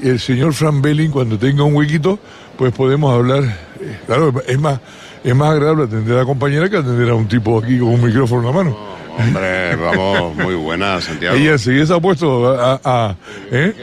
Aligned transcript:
El 0.00 0.20
señor 0.20 0.52
Fran 0.54 0.80
Belling, 0.80 1.10
cuando 1.10 1.36
tenga 1.36 1.64
un 1.64 1.74
huequito, 1.74 2.20
pues 2.56 2.72
podemos 2.72 3.12
hablar. 3.12 3.42
eh, 3.80 3.98
Claro, 4.06 4.32
es 4.46 4.56
más, 4.60 4.78
es 5.24 5.34
más 5.34 5.50
agradable 5.50 5.84
atender 5.86 6.14
a 6.14 6.20
la 6.20 6.24
compañera 6.24 6.70
que 6.70 6.76
atender 6.76 7.10
a 7.10 7.14
un 7.16 7.26
tipo 7.26 7.58
aquí 7.58 7.80
con 7.80 7.88
un 7.88 8.04
micrófono 8.04 8.42
en 8.42 8.46
la 8.46 8.52
mano. 8.62 8.78
Hombre, 9.18 9.74
vamos, 9.74 10.36
muy 10.36 10.54
buena, 10.54 11.00
Santiago. 11.00 11.34
Ella 11.36 11.50
enseguida 11.50 11.84
se 11.86 11.94
ha 11.94 11.98
puesto 11.98 12.46
a. 12.48 12.74
a- 12.74 12.80
a- 12.84 13.16
¿eh? 13.50 13.74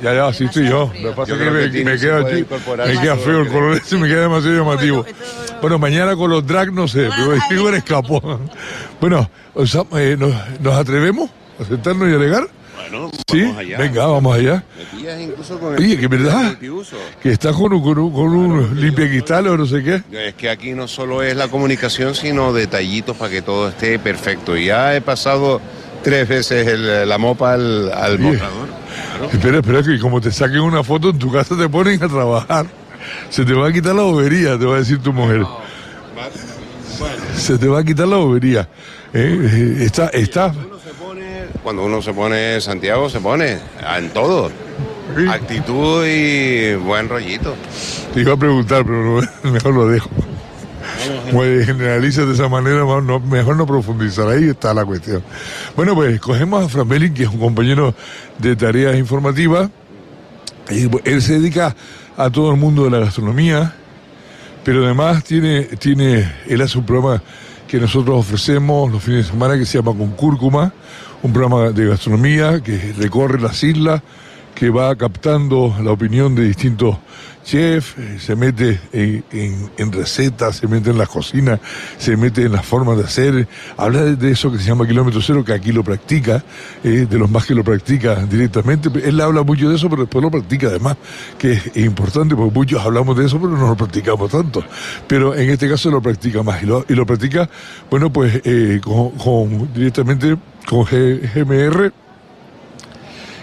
Ya, 0.00 0.14
ya, 0.14 0.32
sí 0.32 0.44
estoy 0.44 0.68
yo. 0.68 0.92
Lo 1.02 1.10
que 1.10 1.16
pasa 1.16 1.30
Yo 1.30 1.34
es 1.34 1.40
que 1.40 1.48
creo 1.48 1.52
me, 1.52 1.70
que 1.72 2.00
queda, 2.00 2.86
me 2.86 3.00
queda 3.00 3.16
feo 3.16 3.40
el 3.40 3.48
color 3.48 3.76
ese, 3.78 3.96
me 3.98 4.06
queda 4.06 4.20
demasiado 4.20 4.56
llamativo. 4.56 5.04
Bueno, 5.60 5.80
mañana 5.80 6.14
con 6.14 6.30
los 6.30 6.46
drag 6.46 6.72
no 6.72 6.86
sé, 6.86 7.08
pero 7.48 7.74
escapó. 7.74 8.38
Bueno, 9.00 9.28
o 9.52 9.66
sea, 9.66 9.82
eh, 9.96 10.14
¿nos, 10.16 10.32
nos 10.60 10.74
atrevemos 10.74 11.28
a 11.60 11.64
sentarnos 11.64 12.08
y 12.08 12.12
a 12.12 12.14
alegar? 12.14 12.46
Bueno, 12.76 13.10
Sí, 13.30 13.42
vamos 13.42 13.58
allá. 13.58 13.78
venga, 13.78 14.06
vamos 14.06 14.36
allá. 14.36 14.64
Me 15.02 15.22
incluso 15.22 15.58
con 15.58 15.74
el 15.74 15.80
Oye, 15.80 15.98
que 15.98 16.08
verdad. 16.08 16.56
Que 17.22 17.30
está 17.32 17.52
con 17.52 17.72
un, 17.72 17.82
con 17.82 17.98
un, 17.98 18.12
con 18.12 18.28
un 18.28 18.80
limpiacristales 18.80 19.52
o 19.52 19.56
no 19.56 19.66
sé 19.66 19.82
qué. 19.82 20.02
Es 20.28 20.34
que 20.34 20.48
aquí 20.50 20.72
no 20.72 20.86
solo 20.88 21.22
es 21.22 21.36
la 21.36 21.48
comunicación, 21.48 22.14
sino 22.14 22.52
detallitos 22.52 23.16
para 23.16 23.30
que 23.30 23.42
todo 23.42 23.68
esté 23.68 23.98
perfecto. 23.98 24.56
Ya 24.56 24.94
he 24.94 25.00
pasado 25.00 25.60
tres 26.02 26.28
veces 26.28 26.66
el- 26.66 27.08
la 27.08 27.18
mopa 27.18 27.54
al, 27.54 27.92
al 27.92 28.18
mostrador. 28.18 28.68
Claro. 29.18 29.32
Espera, 29.32 29.58
espera, 29.58 29.82
que 29.82 29.98
como 29.98 30.20
te 30.20 30.30
saquen 30.30 30.60
una 30.60 30.82
foto 30.84 31.10
en 31.10 31.18
tu 31.18 31.32
casa 31.32 31.56
te 31.56 31.68
ponen 31.68 32.02
a 32.02 32.08
trabajar. 32.08 32.66
Se 33.30 33.44
te 33.44 33.52
va 33.54 33.68
a 33.68 33.72
quitar 33.72 33.94
la 33.94 34.02
bobería, 34.02 34.58
te 34.58 34.64
va 34.64 34.76
a 34.76 34.78
decir 34.78 34.98
tu 35.00 35.12
mujer. 35.12 35.42
Se 37.36 37.58
te 37.58 37.68
va 37.68 37.80
a 37.80 37.84
quitar 37.84 38.08
la 38.08 38.16
bobería. 38.16 38.68
Eh, 39.12 39.76
eh, 39.80 39.84
está, 39.84 40.08
está. 40.08 40.52
Cuando 41.66 41.82
uno 41.84 42.00
se 42.00 42.14
pone 42.14 42.60
Santiago, 42.60 43.10
se 43.10 43.18
pone 43.18 43.58
en 43.98 44.10
todo. 44.10 44.52
Actitud 45.28 46.06
y 46.06 46.76
buen 46.76 47.08
rollito. 47.08 47.56
Te 48.14 48.20
iba 48.20 48.34
a 48.34 48.36
preguntar, 48.36 48.86
pero 48.86 49.20
mejor 49.42 49.74
lo 49.74 49.88
dejo. 49.88 50.08
Pues 51.32 51.66
generalizas 51.66 52.28
de 52.28 52.34
esa 52.34 52.48
manera, 52.48 52.84
no- 52.84 53.18
mejor 53.18 53.56
no 53.56 53.66
profundizar. 53.66 54.28
Ahí 54.28 54.44
está 54.44 54.72
la 54.74 54.84
cuestión. 54.84 55.24
Bueno, 55.74 55.96
pues 55.96 56.20
cogemos 56.20 56.64
a 56.64 56.68
Fran 56.68 56.88
Belling, 56.88 57.12
que 57.12 57.24
es 57.24 57.30
un 57.30 57.40
compañero 57.40 57.96
de 58.38 58.54
tareas 58.54 58.94
informativas. 58.96 59.68
Y, 60.70 60.88
él 61.02 61.20
se 61.20 61.40
dedica 61.40 61.74
a 62.16 62.30
todo 62.30 62.52
el 62.52 62.58
mundo 62.58 62.84
de 62.84 62.90
la 62.90 63.00
gastronomía, 63.00 63.74
pero 64.62 64.84
además 64.84 65.24
tiene, 65.24 65.64
tiene, 65.64 66.32
él 66.46 66.60
hace 66.60 66.78
un 66.78 66.86
programa 66.86 67.20
que 67.66 67.78
nosotros 67.78 68.16
ofrecemos 68.18 68.90
los 68.90 69.02
fines 69.02 69.26
de 69.26 69.32
semana 69.32 69.56
que 69.56 69.66
se 69.66 69.78
llama 69.78 69.96
Con 69.96 70.12
Cúrcuma, 70.12 70.72
un 71.22 71.32
programa 71.32 71.70
de 71.70 71.86
gastronomía 71.86 72.60
que 72.62 72.94
recorre 72.96 73.40
las 73.40 73.62
islas, 73.62 74.02
que 74.56 74.70
va 74.70 74.96
captando 74.96 75.76
la 75.82 75.92
opinión 75.92 76.34
de 76.34 76.44
distintos 76.44 76.96
chefs, 77.44 77.94
eh, 77.98 78.18
se 78.18 78.34
mete 78.34 78.80
en, 78.90 79.92
recetas, 79.92 80.56
se 80.56 80.66
mete 80.66 80.90
en 80.90 80.98
las 80.98 81.10
cocinas, 81.10 81.60
se 81.98 82.16
mete 82.16 82.42
en 82.42 82.52
las 82.52 82.64
formas 82.64 82.96
de 82.96 83.04
hacer, 83.04 83.48
habla 83.76 84.02
de, 84.02 84.30
eso 84.30 84.50
que 84.50 84.58
se 84.58 84.64
llama 84.64 84.86
kilómetro 84.86 85.20
cero, 85.20 85.44
que 85.44 85.52
aquí 85.52 85.72
lo 85.72 85.84
practica, 85.84 86.42
eh, 86.82 87.06
de 87.08 87.18
los 87.18 87.30
más 87.30 87.44
que 87.44 87.54
lo 87.54 87.62
practica 87.62 88.24
directamente. 88.24 88.88
Él 89.06 89.20
habla 89.20 89.42
mucho 89.42 89.68
de 89.68 89.76
eso, 89.76 89.90
pero 89.90 90.02
después 90.02 90.24
lo 90.24 90.30
practica 90.30 90.68
además, 90.68 90.96
que 91.38 91.52
es, 91.52 91.76
importante, 91.76 92.34
porque 92.34 92.54
muchos 92.54 92.82
hablamos 92.82 93.16
de 93.16 93.26
eso, 93.26 93.38
pero 93.38 93.52
no 93.58 93.68
lo 93.68 93.76
practicamos 93.76 94.30
tanto. 94.30 94.64
Pero 95.06 95.34
en 95.34 95.50
este 95.50 95.68
caso 95.68 95.90
lo 95.90 96.00
practica 96.00 96.42
más, 96.42 96.62
y 96.62 96.66
lo, 96.66 96.84
y 96.88 96.94
lo 96.94 97.04
practica, 97.04 97.48
bueno, 97.90 98.10
pues 98.10 98.40
eh, 98.42 98.80
con, 98.82 99.72
directamente 99.74 100.34
con 100.66 100.84
GMR 100.84 102.05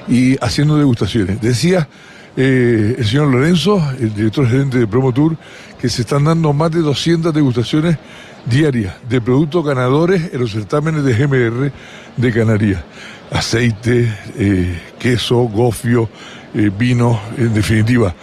y 0.07 0.37
haciendo 0.43 0.77
degustaciones. 0.77 1.41
Decía 1.41 1.87
eh, 2.35 2.95
el 2.97 3.05
señor 3.05 3.29
Lorenzo, 3.29 3.81
el 3.99 4.13
director 4.13 4.47
gerente 4.47 4.77
de 4.79 4.87
Promotour, 4.87 5.37
que 5.79 5.89
se 5.89 6.01
están 6.01 6.23
dando 6.23 6.53
más 6.53 6.71
de 6.71 6.81
200 6.81 7.33
degustaciones 7.33 7.97
diarias 8.45 8.95
de 9.07 9.21
productos 9.21 9.65
ganadores 9.65 10.33
en 10.33 10.39
los 10.39 10.52
certámenes 10.52 11.03
de 11.03 11.13
GMR 11.13 11.71
de 12.17 12.33
Canarias. 12.33 12.83
Aceite, 13.31 14.13
eh, 14.37 14.80
queso, 14.99 15.37
gofio, 15.43 16.09
eh, 16.53 16.69
vino, 16.77 17.19
en 17.37 17.53
definitiva. 17.53 18.13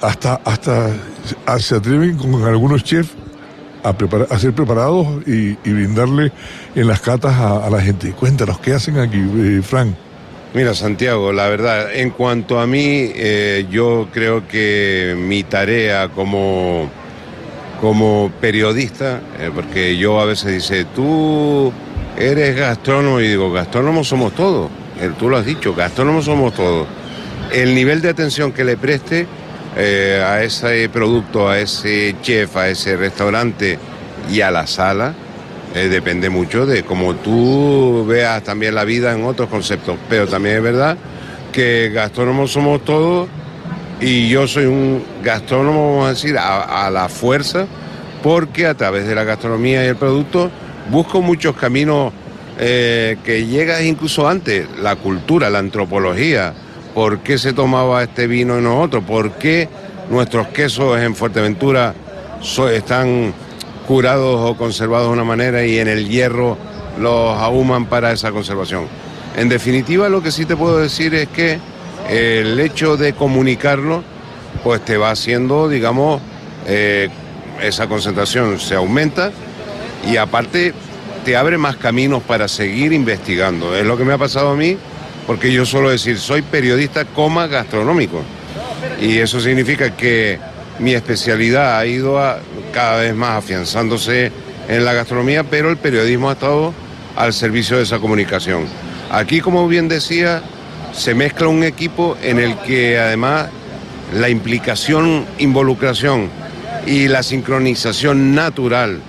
Hasta, 0.00 0.34
hasta 0.44 0.90
se 1.58 1.76
atreven 1.76 2.18
con 2.18 2.42
algunos 2.44 2.84
chefs 2.84 3.14
a, 3.84 3.92
preparar, 3.92 4.26
a 4.30 4.38
ser 4.38 4.52
preparados 4.54 5.06
y, 5.26 5.54
brindarle 5.64 6.32
en 6.74 6.88
las 6.88 7.00
catas 7.00 7.34
a, 7.34 7.64
a 7.64 7.70
la 7.70 7.80
gente. 7.80 8.12
Cuéntanos, 8.12 8.58
¿qué 8.58 8.72
hacen 8.72 8.98
aquí, 8.98 9.18
eh, 9.18 9.60
Frank? 9.62 9.94
Mira, 10.54 10.72
Santiago, 10.72 11.32
la 11.32 11.48
verdad, 11.48 11.92
en 11.92 12.10
cuanto 12.10 12.60
a 12.60 12.66
mí, 12.68 13.10
eh, 13.12 13.66
yo 13.72 14.06
creo 14.12 14.46
que 14.46 15.16
mi 15.18 15.42
tarea 15.42 16.10
como, 16.10 16.88
como 17.80 18.30
periodista, 18.40 19.20
eh, 19.40 19.50
porque 19.52 19.96
yo 19.96 20.20
a 20.20 20.26
veces 20.26 20.52
dice, 20.52 20.84
tú 20.94 21.72
eres 22.16 22.54
gastrónomo, 22.54 23.18
y 23.20 23.26
digo, 23.26 23.50
gastrónomos 23.50 24.06
somos 24.06 24.32
todos, 24.32 24.70
Eh, 25.00 25.10
tú 25.18 25.28
lo 25.28 25.38
has 25.38 25.44
dicho, 25.44 25.74
gastrónomos 25.74 26.26
somos 26.26 26.54
todos. 26.54 26.86
El 27.50 27.74
nivel 27.74 28.00
de 28.00 28.10
atención 28.10 28.52
que 28.52 28.62
le 28.62 28.76
preste 28.76 29.26
a 29.76 30.40
ese 30.44 30.88
producto, 30.88 31.48
a 31.48 31.58
ese 31.58 32.14
chef, 32.22 32.56
a 32.56 32.68
ese 32.68 32.96
restaurante 32.96 33.76
y 34.30 34.40
a 34.40 34.52
la 34.52 34.68
sala, 34.68 35.14
eh, 35.74 35.88
depende 35.88 36.30
mucho 36.30 36.66
de 36.66 36.84
cómo 36.84 37.14
tú 37.16 38.04
veas 38.06 38.42
también 38.44 38.74
la 38.74 38.84
vida 38.84 39.12
en 39.12 39.24
otros 39.24 39.48
conceptos. 39.48 39.96
Pero 40.08 40.26
también 40.28 40.56
es 40.56 40.62
verdad 40.62 40.96
que 41.52 41.90
gastrónomos 41.92 42.52
somos 42.52 42.84
todos 42.84 43.28
y 44.00 44.28
yo 44.28 44.46
soy 44.46 44.66
un 44.66 45.02
gastrónomo, 45.22 45.96
vamos 45.96 46.06
a 46.06 46.10
decir, 46.10 46.36
a, 46.38 46.90
la 46.90 47.08
fuerza, 47.08 47.66
porque 48.22 48.66
a 48.66 48.74
través 48.74 49.06
de 49.06 49.14
la 49.14 49.24
gastronomía 49.24 49.84
y 49.84 49.88
el 49.88 49.96
producto 49.96 50.50
busco 50.90 51.22
muchos 51.22 51.56
caminos 51.56 52.12
eh, 52.58 53.16
que 53.24 53.46
llegas 53.46 53.82
incluso 53.82 54.28
antes, 54.28 54.66
la 54.80 54.96
cultura, 54.96 55.50
la 55.50 55.58
antropología, 55.58 56.52
por 56.94 57.20
qué 57.20 57.38
se 57.38 57.52
tomaba 57.52 58.02
este 58.02 58.26
vino 58.26 58.58
y 58.58 58.62
no 58.62 58.80
otro, 58.80 59.02
por 59.02 59.32
qué 59.32 59.68
nuestros 60.10 60.48
quesos 60.48 61.00
en 61.00 61.14
Fuerteventura 61.14 61.94
so- 62.40 62.68
están 62.68 63.32
curados 63.86 64.50
o 64.50 64.56
conservados 64.56 65.08
de 65.08 65.12
una 65.12 65.24
manera 65.24 65.64
y 65.64 65.78
en 65.78 65.88
el 65.88 66.08
hierro 66.08 66.56
los 66.98 67.38
ahuman 67.38 67.86
para 67.86 68.12
esa 68.12 68.32
conservación. 68.32 68.86
En 69.36 69.48
definitiva, 69.48 70.08
lo 70.08 70.22
que 70.22 70.30
sí 70.30 70.44
te 70.44 70.56
puedo 70.56 70.78
decir 70.78 71.14
es 71.14 71.28
que 71.28 71.58
el 72.08 72.58
hecho 72.60 72.96
de 72.96 73.14
comunicarlo, 73.14 74.02
pues 74.62 74.84
te 74.84 74.96
va 74.96 75.10
haciendo, 75.10 75.68
digamos, 75.68 76.20
eh, 76.66 77.08
esa 77.60 77.86
concentración 77.88 78.58
se 78.60 78.74
aumenta 78.74 79.32
y 80.08 80.16
aparte 80.16 80.74
te 81.24 81.36
abre 81.36 81.58
más 81.58 81.76
caminos 81.76 82.22
para 82.22 82.48
seguir 82.48 82.92
investigando. 82.92 83.74
Es 83.74 83.86
lo 83.86 83.96
que 83.96 84.04
me 84.04 84.12
ha 84.12 84.18
pasado 84.18 84.50
a 84.50 84.56
mí, 84.56 84.76
porque 85.26 85.50
yo 85.52 85.64
suelo 85.64 85.90
decir, 85.90 86.18
soy 86.18 86.42
periodista 86.42 87.04
coma 87.04 87.46
gastronómico. 87.46 88.22
Y 89.00 89.18
eso 89.18 89.40
significa 89.40 89.96
que 89.96 90.38
mi 90.78 90.94
especialidad 90.94 91.78
ha 91.78 91.86
ido 91.86 92.18
a- 92.18 92.38
cada 92.72 93.00
vez 93.00 93.14
más 93.14 93.38
afianzándose 93.38 94.32
en 94.68 94.84
la 94.84 94.92
gastronomía, 94.92 95.44
pero 95.44 95.70
el 95.70 95.76
periodismo 95.76 96.30
ha 96.30 96.32
estado 96.34 96.72
al 97.16 97.32
servicio 97.32 97.76
de 97.76 97.82
esa 97.84 97.98
comunicación. 97.98 98.64
Aquí, 99.10 99.40
como 99.40 99.68
bien 99.68 99.88
decía, 99.88 100.42
se 100.92 101.14
mezcla 101.14 101.48
un 101.48 101.62
equipo 101.64 102.16
en 102.22 102.38
el 102.38 102.56
que 102.58 102.98
además 102.98 103.48
la 104.14 104.28
implicación, 104.28 105.24
involucración 105.38 106.28
y 106.86 107.08
la 107.08 107.22
sincronización 107.22 108.34
natural 108.34 109.00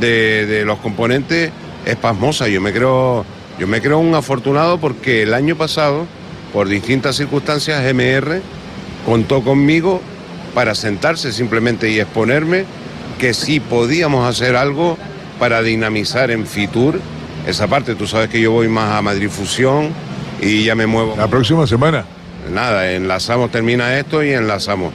de, 0.00 0.46
de 0.46 0.64
los 0.64 0.78
componentes 0.78 1.50
es 1.84 1.96
pasmosa. 1.96 2.48
Yo 2.48 2.60
me 2.60 2.72
creo, 2.72 3.24
yo 3.58 3.66
me 3.66 3.80
creo 3.80 3.98
un 3.98 4.14
afortunado 4.14 4.78
porque 4.78 5.22
el 5.22 5.32
año 5.34 5.56
pasado, 5.56 6.06
por 6.52 6.68
distintas 6.68 7.16
circunstancias, 7.16 7.82
GMR 7.82 8.40
contó 9.04 9.42
conmigo 9.42 10.00
para 10.56 10.74
sentarse 10.74 11.34
simplemente 11.34 11.90
y 11.90 12.00
exponerme 12.00 12.64
que 13.18 13.34
sí 13.34 13.60
podíamos 13.60 14.26
hacer 14.26 14.56
algo 14.56 14.96
para 15.38 15.60
dinamizar 15.60 16.30
en 16.30 16.46
Fitur 16.46 16.98
esa 17.46 17.66
parte. 17.66 17.94
Tú 17.94 18.06
sabes 18.06 18.30
que 18.30 18.40
yo 18.40 18.52
voy 18.52 18.66
más 18.66 18.90
a 18.94 19.02
Madrid 19.02 19.28
Fusión 19.28 19.90
y 20.40 20.64
ya 20.64 20.74
me 20.74 20.86
muevo. 20.86 21.14
La 21.14 21.28
próxima 21.28 21.66
semana. 21.66 22.06
Nada, 22.50 22.90
enlazamos, 22.90 23.50
termina 23.50 23.98
esto 23.98 24.24
y 24.24 24.32
enlazamos. 24.32 24.94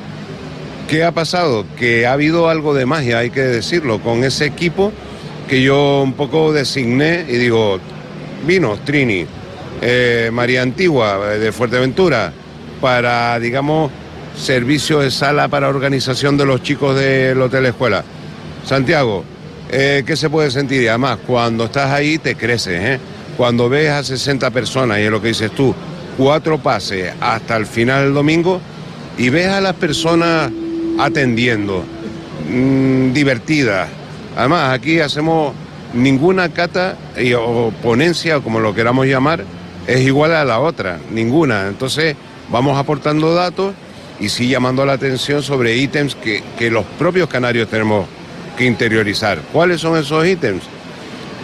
¿Qué 0.90 1.04
ha 1.04 1.12
pasado? 1.12 1.64
Que 1.78 2.08
ha 2.08 2.14
habido 2.14 2.50
algo 2.50 2.74
de 2.74 2.88
magia, 2.88 3.20
hay 3.20 3.30
que 3.30 3.42
decirlo, 3.42 4.00
con 4.00 4.24
ese 4.24 4.48
equipo 4.48 4.92
que 5.48 5.62
yo 5.62 6.02
un 6.02 6.14
poco 6.14 6.54
designé 6.54 7.24
y 7.30 7.38
digo, 7.38 7.80
vinos, 8.48 8.84
Trini, 8.84 9.28
eh, 9.80 10.32
María 10.34 10.64
Antigua 10.64 11.20
eh, 11.36 11.38
de 11.38 11.52
Fuerteventura, 11.52 12.34
para, 12.82 13.40
digamos, 13.40 13.92
servicio 14.36 15.00
de 15.00 15.12
sala 15.12 15.48
para 15.48 15.70
organización 15.70 16.38
de 16.38 16.46
los 16.46 16.64
chicos 16.64 16.96
del 16.96 17.42
Hotel 17.42 17.66
Escuela. 17.68 18.04
Santiago, 18.66 19.24
eh, 19.70 20.04
¿qué 20.06 20.16
se 20.16 20.30
puede 20.30 20.52
sentir? 20.52 20.82
Y 20.82 20.88
además, 20.88 21.20
cuando 21.26 21.66
estás 21.66 21.92
ahí 21.92 22.18
te 22.18 22.36
creces, 22.36 22.82
¿eh? 22.82 23.00
Cuando 23.38 23.70
ves 23.70 23.90
a 23.90 24.04
60 24.04 24.52
personas, 24.52 25.00
y 25.00 25.04
es 25.04 25.12
lo 25.12 25.22
que 25.22 25.30
dices 25.30 25.52
tú, 25.52 25.74
cuatro 26.18 26.58
pases 26.60 27.14
hasta 27.20 27.56
el 27.58 27.66
final 27.66 28.04
del 28.04 28.14
domingo 28.14 28.62
y 29.18 29.30
ves 29.30 29.48
a 29.48 29.62
las 29.62 29.74
personas 29.74 30.52
atendiendo, 31.00 31.84
mm, 32.50 33.14
divertidas. 33.14 33.90
Además, 34.36 34.74
aquí 34.74 35.00
hacemos 35.00 35.54
ninguna 35.94 36.50
cata 36.50 36.96
o 37.38 37.72
ponencia, 37.82 38.40
como 38.40 38.60
lo 38.60 38.74
queramos 38.74 39.08
llamar, 39.08 39.44
es 39.88 40.02
igual 40.02 40.34
a 40.34 40.46
la 40.46 40.60
otra, 40.60 41.00
ninguna. 41.12 41.68
Entonces, 41.68 42.16
vamos 42.50 42.78
aportando 42.78 43.34
datos 43.34 43.74
y 44.22 44.30
sí 44.30 44.48
llamando 44.48 44.86
la 44.86 44.94
atención 44.94 45.44
sobre 45.44 45.76
ítems 45.76 46.16
que, 46.16 46.72
los 46.72 46.86
propios 46.98 47.28
canarios 47.28 47.68
tenemos 47.68 48.06
que 48.58 48.66
interiorizar. 48.66 49.40
¿Cuáles 49.52 49.82
son 49.82 49.98
esos 49.98 50.26
ítems? 50.26 50.64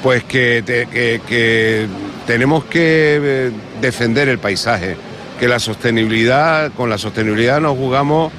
Pues 0.04 0.24
que, 0.24 0.64
que 1.28 1.88
tenemos 2.28 2.66
que 2.66 3.20
eh, 3.22 3.52
defender 3.82 4.30
el 4.30 4.38
paisaje, 4.38 4.96
que 5.40 5.48
la 5.48 5.60
sostenibilidad, 5.60 6.72
con 6.74 6.90
la 6.90 6.98
sostenibilidad 6.98 7.60
nos 7.60 7.78
jugamos 7.78 8.32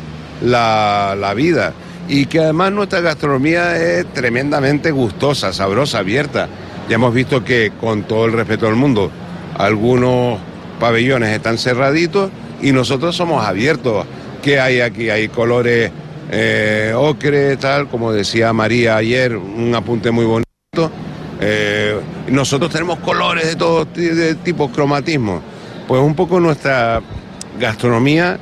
la, 0.43 1.17
la 1.19 1.35
vida 1.35 1.73
y 2.09 2.27
que 2.27 2.41
además 2.41 2.73
nuestra 2.73 3.01
gastronomía 3.01 3.77
es 3.77 4.07
tremendamente 4.13 4.91
gustosa, 4.91 5.53
sabrosa, 5.53 5.99
abierta. 5.99 6.49
Ya 6.89 6.95
hemos 6.95 7.13
visto 7.13 7.45
que 7.45 7.73
con 7.81 8.05
todo 8.05 8.27
el 8.27 8.33
respeto 8.33 8.67
del 8.67 8.77
mundo, 8.77 9.11
algunos 9.57 10.39
pabellones 10.79 11.31
están 11.31 11.59
cerraditos 11.59 12.31
y 12.63 12.73
nosotros 12.73 13.17
somos 13.17 13.45
abiertos. 13.45 14.07
¿Qué 14.43 14.61
hay 14.61 14.81
aquí? 14.81 15.11
Hay 15.11 15.29
colores 15.29 15.91
eh, 16.31 16.93
ocre, 16.95 17.57
tal, 17.57 17.89
como 17.89 18.13
decía 18.13 18.53
María 18.53 18.97
ayer, 18.97 19.37
un 19.37 19.75
apunte 19.75 20.11
muy 20.11 20.27
bonito. 20.27 20.91
Eh, 21.41 21.99
nosotros 22.29 22.71
tenemos 22.71 22.99
colores 22.99 23.47
de 23.47 23.57
todo 23.57 23.87
de 23.87 24.35
tipo, 24.37 24.71
cromatismo. 24.71 25.41
Pues 25.87 26.03
un 26.03 26.15
poco 26.15 26.39
nuestra 26.39 27.01
gastronomía 27.59 28.39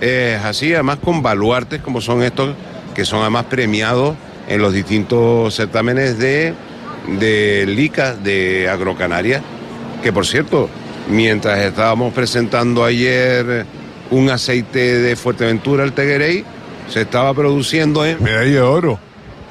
es 0.00 0.42
así, 0.42 0.74
además 0.74 0.98
con 1.02 1.22
baluartes 1.22 1.80
como 1.80 2.00
son 2.00 2.22
estos, 2.22 2.54
que 2.94 3.04
son 3.04 3.20
además 3.20 3.46
premiados 3.46 4.14
en 4.48 4.60
los 4.60 4.74
distintos 4.74 5.54
certámenes 5.54 6.18
de, 6.18 6.52
de 7.18 7.64
LICA 7.66 8.14
de 8.14 8.68
Agrocanaria, 8.68 9.40
que 10.02 10.12
por 10.12 10.26
cierto, 10.26 10.68
mientras 11.08 11.58
estábamos 11.60 12.12
presentando 12.12 12.84
ayer 12.84 13.64
un 14.12 14.30
aceite 14.30 15.00
de 15.00 15.16
Fuerteventura, 15.16 15.84
el 15.84 15.92
Teguerey, 15.92 16.44
se 16.88 17.00
estaba 17.00 17.32
produciendo 17.34 18.04
en... 18.04 18.22
Medalla 18.22 18.44
de 18.44 18.60
oro. 18.60 18.98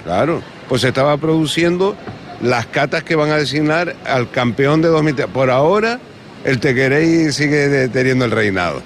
Claro, 0.03 0.41
pues 0.69 0.81
se 0.81 0.89
estaba 0.89 1.17
produciendo 1.17 1.95
las 2.41 2.67
catas 2.67 3.03
que 3.03 3.15
van 3.15 3.31
a 3.31 3.37
designar 3.37 3.95
al 4.05 4.29
campeón 4.29 4.81
de 4.81 4.89
2000. 4.89 5.15
Por 5.33 5.49
ahora, 5.49 5.99
el 6.45 6.59
Tequerey 6.59 7.31
sigue 7.31 7.87
teniendo 7.89 8.25
el 8.25 8.31
reinado. 8.31 8.81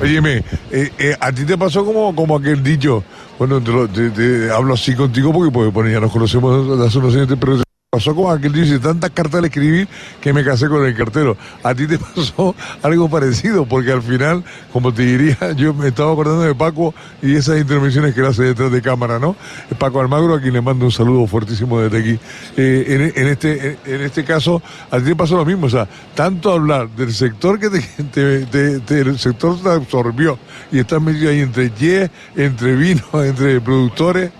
Óyeme, 0.00 0.44
eh, 0.70 0.90
eh, 0.98 1.16
a 1.18 1.32
ti 1.32 1.44
te 1.44 1.56
pasó 1.56 1.84
como, 1.84 2.14
como 2.14 2.36
aquel 2.36 2.62
dicho, 2.62 3.02
bueno, 3.38 3.62
te, 3.62 4.50
hablo 4.50 4.74
así 4.74 4.94
contigo 4.94 5.32
porque, 5.32 5.50
pues, 5.50 5.72
bueno, 5.72 5.90
ya 5.90 6.00
nos 6.00 6.12
conocemos 6.12 6.80
hace 6.80 6.98
unos 6.98 7.14
años, 7.14 7.28
pero 7.40 7.65
pasó 7.96 8.14
con 8.14 8.36
aquel 8.36 8.52
dice, 8.52 8.78
tantas 8.78 9.10
cartas 9.10 9.38
al 9.38 9.46
escribir 9.46 9.88
que 10.20 10.34
me 10.34 10.44
casé 10.44 10.68
con 10.68 10.84
el 10.84 10.94
cartero. 10.94 11.34
A 11.62 11.74
ti 11.74 11.86
te 11.86 11.98
pasó 12.14 12.54
algo 12.82 13.08
parecido, 13.08 13.64
porque 13.64 13.90
al 13.90 14.02
final, 14.02 14.44
como 14.70 14.92
te 14.92 15.02
diría, 15.02 15.38
yo 15.56 15.72
me 15.72 15.88
estaba 15.88 16.12
acordando 16.12 16.42
de 16.42 16.54
Paco 16.54 16.94
y 17.22 17.36
esas 17.36 17.58
intervenciones 17.58 18.14
que 18.14 18.20
él 18.20 18.26
hace 18.26 18.42
detrás 18.42 18.70
de 18.70 18.82
cámara, 18.82 19.18
¿no? 19.18 19.34
Paco 19.78 20.00
Almagro, 20.00 20.34
a 20.34 20.40
quien 20.42 20.52
le 20.52 20.60
mando 20.60 20.84
un 20.84 20.92
saludo 20.92 21.26
fuertísimo 21.26 21.80
desde 21.80 21.98
aquí. 21.98 22.20
Eh, 22.58 23.12
en, 23.16 23.28
este, 23.28 23.78
en 23.86 24.00
este 24.02 24.24
caso, 24.24 24.62
a 24.90 24.98
ti 24.98 25.04
te 25.04 25.16
pasó 25.16 25.36
lo 25.36 25.46
mismo, 25.46 25.66
o 25.66 25.70
sea, 25.70 25.88
tanto 26.14 26.52
hablar 26.52 26.90
del 26.90 27.14
sector 27.14 27.58
que 27.58 27.70
te, 27.70 29.00
el 29.00 29.18
sector 29.18 29.58
te 29.62 29.70
absorbió 29.70 30.38
y 30.70 30.80
estás 30.80 31.00
metido 31.00 31.30
ahí 31.30 31.40
entre 31.40 31.70
ye, 31.70 32.10
entre 32.36 32.74
vino, 32.74 33.02
entre 33.14 33.58
productores. 33.62 34.30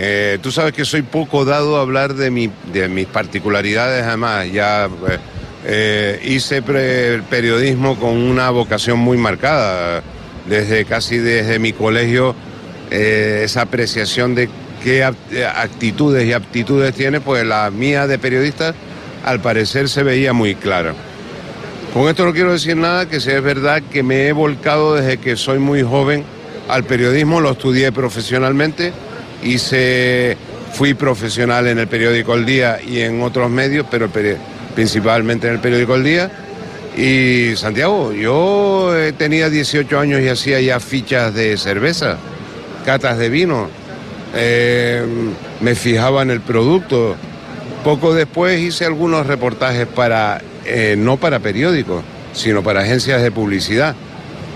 Eh, 0.00 0.38
tú 0.40 0.52
sabes 0.52 0.72
que 0.72 0.84
soy 0.84 1.02
poco 1.02 1.44
dado 1.44 1.76
a 1.76 1.80
hablar 1.80 2.14
de, 2.14 2.30
mi, 2.30 2.48
de 2.72 2.88
mis 2.88 3.06
particularidades, 3.06 4.04
además, 4.04 4.46
ya 4.52 4.84
eh, 4.84 5.18
eh, 5.64 6.20
hice 6.22 6.62
periodismo 6.62 7.98
con 7.98 8.10
una 8.16 8.48
vocación 8.50 9.00
muy 9.00 9.18
marcada, 9.18 10.04
desde 10.48 10.84
casi 10.84 11.18
desde 11.18 11.58
mi 11.58 11.72
colegio, 11.72 12.36
esa 12.90 13.62
apreciación 13.62 14.36
de 14.36 14.48
qué 14.84 15.02
actitudes 15.02 16.24
y 16.24 16.32
aptitudes 16.32 16.94
tiene, 16.94 17.20
pues 17.20 17.44
la 17.44 17.68
mía 17.72 18.06
de 18.06 18.18
periodista 18.20 18.74
al 19.24 19.40
parecer 19.40 19.88
se 19.88 20.04
veía 20.04 20.32
muy 20.32 20.54
clara. 20.54 20.94
Con 21.92 22.08
esto 22.08 22.24
no 22.24 22.32
quiero 22.32 22.52
decir 22.52 22.76
nada, 22.76 23.08
que 23.08 23.18
si 23.18 23.30
es 23.30 23.42
verdad 23.42 23.82
que 23.90 24.04
me 24.04 24.28
he 24.28 24.32
volcado 24.32 24.94
desde 24.94 25.18
que 25.18 25.36
soy 25.36 25.58
muy 25.58 25.82
joven 25.82 26.24
al 26.68 26.84
periodismo, 26.84 27.40
lo 27.40 27.50
estudié 27.50 27.90
profesionalmente 27.90 28.92
hice, 29.42 30.36
fui 30.72 30.94
profesional 30.94 31.66
en 31.66 31.78
el 31.78 31.88
periódico 31.88 32.34
El 32.34 32.46
Día 32.46 32.78
y 32.86 33.00
en 33.00 33.22
otros 33.22 33.50
medios, 33.50 33.86
pero 33.90 34.08
principalmente 34.74 35.48
en 35.48 35.54
el 35.54 35.60
periódico 35.60 35.94
El 35.94 36.04
Día. 36.04 36.30
Y 36.96 37.54
Santiago, 37.56 38.12
yo 38.12 38.92
tenía 39.16 39.48
18 39.48 39.98
años 40.00 40.20
y 40.20 40.28
hacía 40.28 40.60
ya 40.60 40.80
fichas 40.80 41.32
de 41.32 41.56
cerveza, 41.56 42.18
catas 42.84 43.18
de 43.18 43.28
vino, 43.28 43.68
eh, 44.34 45.04
me 45.60 45.74
fijaba 45.74 46.22
en 46.22 46.30
el 46.30 46.40
producto. 46.40 47.16
Poco 47.84 48.14
después 48.14 48.58
hice 48.60 48.84
algunos 48.84 49.26
reportajes 49.26 49.86
para, 49.86 50.40
eh, 50.64 50.96
no 50.98 51.16
para 51.16 51.38
periódicos, 51.38 52.02
sino 52.32 52.62
para 52.62 52.80
agencias 52.80 53.22
de 53.22 53.30
publicidad, 53.30 53.94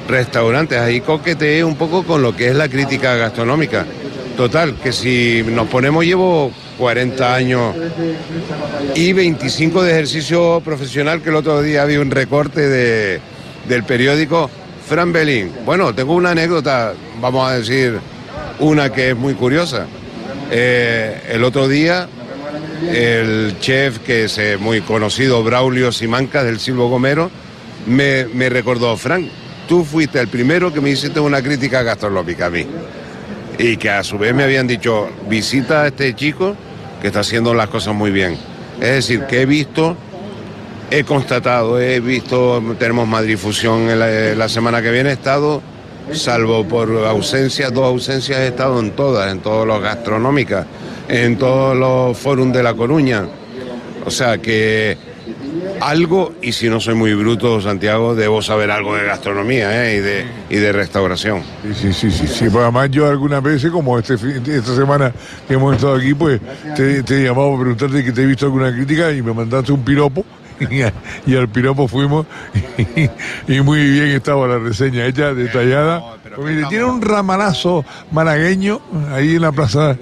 restaurantes. 0.08 0.78
Ahí 0.78 1.00
coqueteé 1.00 1.64
un 1.64 1.76
poco 1.76 2.02
con 2.02 2.22
lo 2.22 2.34
que 2.36 2.48
es 2.48 2.56
la 2.56 2.68
crítica 2.68 3.14
gastronómica. 3.14 3.86
Total, 4.36 4.74
que 4.76 4.92
si 4.92 5.44
nos 5.46 5.68
ponemos, 5.68 6.04
llevo 6.04 6.52
40 6.78 7.34
años 7.34 7.76
y 8.94 9.12
25 9.12 9.82
de 9.82 9.92
ejercicio 9.92 10.62
profesional, 10.64 11.22
que 11.22 11.28
el 11.28 11.36
otro 11.36 11.60
día 11.60 11.82
había 11.82 12.00
un 12.00 12.10
recorte 12.10 12.68
de, 12.68 13.20
del 13.68 13.84
periódico 13.84 14.50
Fran 14.88 15.12
Belín. 15.12 15.52
Bueno, 15.66 15.94
tengo 15.94 16.14
una 16.14 16.30
anécdota, 16.30 16.94
vamos 17.20 17.48
a 17.48 17.56
decir, 17.58 17.98
una 18.58 18.90
que 18.90 19.10
es 19.10 19.16
muy 19.16 19.34
curiosa. 19.34 19.86
Eh, 20.50 21.22
el 21.30 21.44
otro 21.44 21.68
día, 21.68 22.08
el 22.90 23.56
chef, 23.60 23.98
que 23.98 24.24
es 24.24 24.38
eh, 24.38 24.56
muy 24.58 24.80
conocido, 24.80 25.44
Braulio 25.44 25.92
Simancas, 25.92 26.44
del 26.44 26.58
Silvo 26.58 26.88
Gomero, 26.88 27.30
me, 27.86 28.24
me 28.26 28.48
recordó, 28.48 28.96
Fran, 28.96 29.28
tú 29.68 29.84
fuiste 29.84 30.20
el 30.20 30.28
primero 30.28 30.72
que 30.72 30.80
me 30.80 30.90
hiciste 30.90 31.20
una 31.20 31.42
crítica 31.42 31.82
gastronómica 31.82 32.46
a 32.46 32.50
mí 32.50 32.66
y 33.58 33.76
que 33.76 33.90
a 33.90 34.02
su 34.02 34.18
vez 34.18 34.34
me 34.34 34.44
habían 34.44 34.66
dicho, 34.66 35.08
visita 35.28 35.82
a 35.82 35.86
este 35.88 36.14
chico 36.14 36.56
que 37.00 37.08
está 37.08 37.20
haciendo 37.20 37.54
las 37.54 37.68
cosas 37.68 37.94
muy 37.94 38.10
bien. 38.10 38.36
Es 38.80 38.90
decir, 38.90 39.24
que 39.26 39.42
he 39.42 39.46
visto, 39.46 39.96
he 40.90 41.04
constatado, 41.04 41.80
he 41.80 42.00
visto, 42.00 42.62
tenemos 42.78 43.06
Madrid 43.06 43.36
Fusión 43.36 43.86
la, 43.98 44.48
semana 44.48 44.82
que 44.82 44.90
viene, 44.90 45.10
he 45.10 45.14
estado, 45.14 45.62
salvo 46.12 46.64
por 46.66 46.90
ausencias, 47.06 47.72
dos 47.72 47.84
ausencias, 47.84 48.38
he 48.40 48.48
estado 48.48 48.80
en 48.80 48.92
todas, 48.92 49.30
en 49.30 49.40
todos 49.40 49.66
los 49.66 49.82
gastronómicas, 49.82 50.66
en 51.08 51.36
todos 51.38 51.76
los 51.76 52.16
foros 52.16 52.52
de 52.52 52.62
La 52.62 52.74
Coruña. 52.74 53.26
O 54.04 54.10
sea 54.10 54.38
que 54.38 54.96
algo, 55.88 56.34
y 56.42 56.52
si 56.52 56.68
no 56.68 56.80
soy 56.80 56.94
muy 56.94 57.14
bruto, 57.14 57.60
Santiago, 57.60 58.14
debo 58.14 58.42
saber 58.42 58.70
algo 58.70 58.96
de 58.96 59.04
gastronomía 59.04 59.84
¿eh? 59.84 59.96
y, 59.96 60.00
de, 60.00 60.26
y 60.50 60.56
de 60.56 60.72
restauración. 60.72 61.42
Sí, 61.74 61.92
sí, 61.92 62.10
sí, 62.10 62.26
sí, 62.26 62.44
Pues 62.50 62.62
además 62.62 62.90
yo 62.90 63.08
algunas 63.08 63.42
veces, 63.42 63.70
como 63.70 63.98
este 63.98 64.14
esta 64.14 64.74
semana 64.74 65.12
que 65.46 65.54
hemos 65.54 65.74
estado 65.74 65.94
aquí, 65.96 66.14
pues 66.14 66.40
te, 66.76 67.02
te 67.02 67.20
he 67.20 67.24
llamado 67.24 67.50
para 67.52 67.60
preguntarte 67.62 68.04
que 68.04 68.12
te 68.12 68.22
he 68.22 68.26
visto 68.26 68.46
alguna 68.46 68.72
crítica 68.72 69.12
y 69.12 69.22
me 69.22 69.32
mandaste 69.32 69.72
un 69.72 69.84
piropo 69.84 70.24
y, 71.26 71.34
al 71.34 71.48
piropo 71.48 71.88
fuimos 71.88 72.26
y, 73.48 73.60
muy 73.60 73.90
bien 73.90 74.08
estaba 74.08 74.46
la 74.46 74.58
reseña 74.58 75.06
hecha, 75.06 75.34
detallada. 75.34 76.02
tiene 76.68 76.84
un 76.84 77.02
ramalazo 77.02 77.84
malagueño 78.10 78.80
ahí 79.12 79.36
en 79.36 79.42
la 79.42 79.52
plaza. 79.52 79.96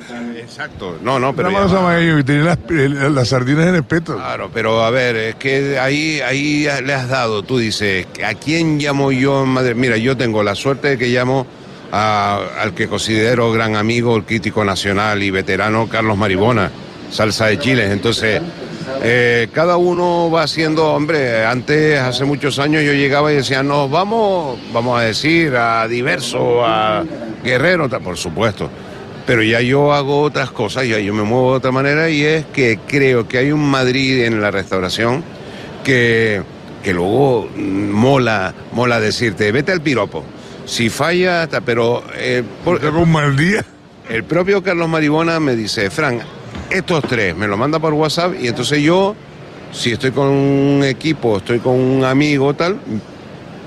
Exacto, 0.50 0.98
no, 1.00 1.20
no, 1.20 1.32
pero. 1.32 1.48
Y 1.48 2.24
tiene 2.24 2.42
las, 2.42 3.28
sardinas 3.28 3.68
en 3.68 3.76
espeto. 3.76 4.16
Claro, 4.16 4.50
pero 4.52 4.82
a 4.82 4.90
ver, 4.90 5.14
es 5.14 5.34
que 5.36 5.78
ahí, 5.78 6.20
ahí 6.22 6.66
le 6.84 6.92
has 6.92 7.08
dado, 7.08 7.44
tú 7.44 7.58
dices, 7.58 8.08
¿a 8.26 8.34
quién 8.34 8.78
llamo 8.78 9.12
yo? 9.12 9.46
Madre? 9.46 9.76
Mira, 9.76 9.96
yo 9.96 10.16
tengo 10.16 10.42
la 10.42 10.56
suerte 10.56 10.88
de 10.88 10.98
que 10.98 11.06
llamo 11.06 11.46
al 11.92 12.74
que 12.74 12.88
considero 12.88 13.52
gran 13.52 13.76
amigo, 13.76 14.16
el 14.16 14.24
crítico 14.24 14.64
nacional 14.64 15.22
y 15.22 15.30
veterano 15.30 15.88
Carlos 15.88 16.16
Maribona, 16.16 16.68
salsa 17.12 17.46
de 17.46 17.60
Chile. 17.60 17.92
Entonces, 17.92 18.42
eh, 19.04 19.48
cada 19.52 19.76
uno 19.76 20.32
va 20.32 20.42
haciendo, 20.42 20.94
hombre, 20.94 21.46
antes, 21.46 22.00
hace 22.00 22.24
muchos 22.24 22.58
años 22.58 22.82
yo 22.82 22.92
llegaba 22.92 23.32
y 23.32 23.36
decía, 23.36 23.62
nos 23.62 23.88
vamos, 23.88 24.58
vamos 24.72 24.98
a 24.98 25.04
decir, 25.04 25.54
a 25.54 25.86
diverso, 25.86 26.66
a 26.66 27.04
guerrero, 27.44 27.88
por 27.88 28.16
supuesto. 28.16 28.68
Pero 29.30 29.44
ya 29.44 29.60
yo 29.60 29.92
hago 29.92 30.22
otras 30.22 30.50
cosas, 30.50 30.88
ya 30.88 30.98
yo 30.98 31.14
me 31.14 31.22
muevo 31.22 31.52
de 31.52 31.58
otra 31.58 31.70
manera 31.70 32.10
y 32.10 32.24
es 32.24 32.46
que 32.46 32.80
creo 32.84 33.28
que 33.28 33.38
hay 33.38 33.52
un 33.52 33.64
Madrid 33.64 34.24
en 34.24 34.40
la 34.40 34.50
restauración 34.50 35.22
que 35.84 36.42
que 36.82 36.92
luego 36.92 37.48
mola, 37.56 38.52
mola 38.72 38.98
decirte, 38.98 39.52
vete 39.52 39.70
al 39.70 39.82
piropo. 39.82 40.24
Si 40.64 40.88
falla, 40.88 41.48
pero... 41.64 42.02
Eh, 42.16 42.42
por, 42.64 42.84
un 42.84 43.12
mal 43.12 43.36
día? 43.36 43.64
El 44.08 44.24
propio 44.24 44.64
Carlos 44.64 44.88
Maribona 44.88 45.38
me 45.38 45.54
dice, 45.54 45.90
Fran, 45.90 46.18
estos 46.68 47.04
tres, 47.04 47.36
me 47.36 47.46
lo 47.46 47.56
manda 47.56 47.78
por 47.78 47.94
WhatsApp 47.94 48.34
y 48.40 48.48
entonces 48.48 48.82
yo, 48.82 49.14
si 49.70 49.92
estoy 49.92 50.10
con 50.10 50.26
un 50.26 50.82
equipo, 50.82 51.36
estoy 51.36 51.60
con 51.60 51.74
un 51.74 52.04
amigo, 52.04 52.52
tal, 52.54 52.80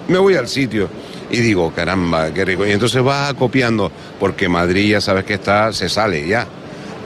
me 0.09 0.17
voy 0.17 0.35
al 0.35 0.49
sitio 0.49 0.89
y 1.33 1.41
digo, 1.41 1.73
caramba, 1.73 2.31
qué 2.31 2.45
rico. 2.45 2.65
Y 2.65 2.71
entonces 2.71 3.01
vas 3.03 3.33
copiando, 3.33 3.91
porque 4.19 4.47
Madrid 4.47 4.91
ya 4.91 5.01
sabes 5.01 5.25
que 5.25 5.33
está, 5.33 5.73
se 5.73 5.89
sale 5.89 6.25
ya. 6.27 6.47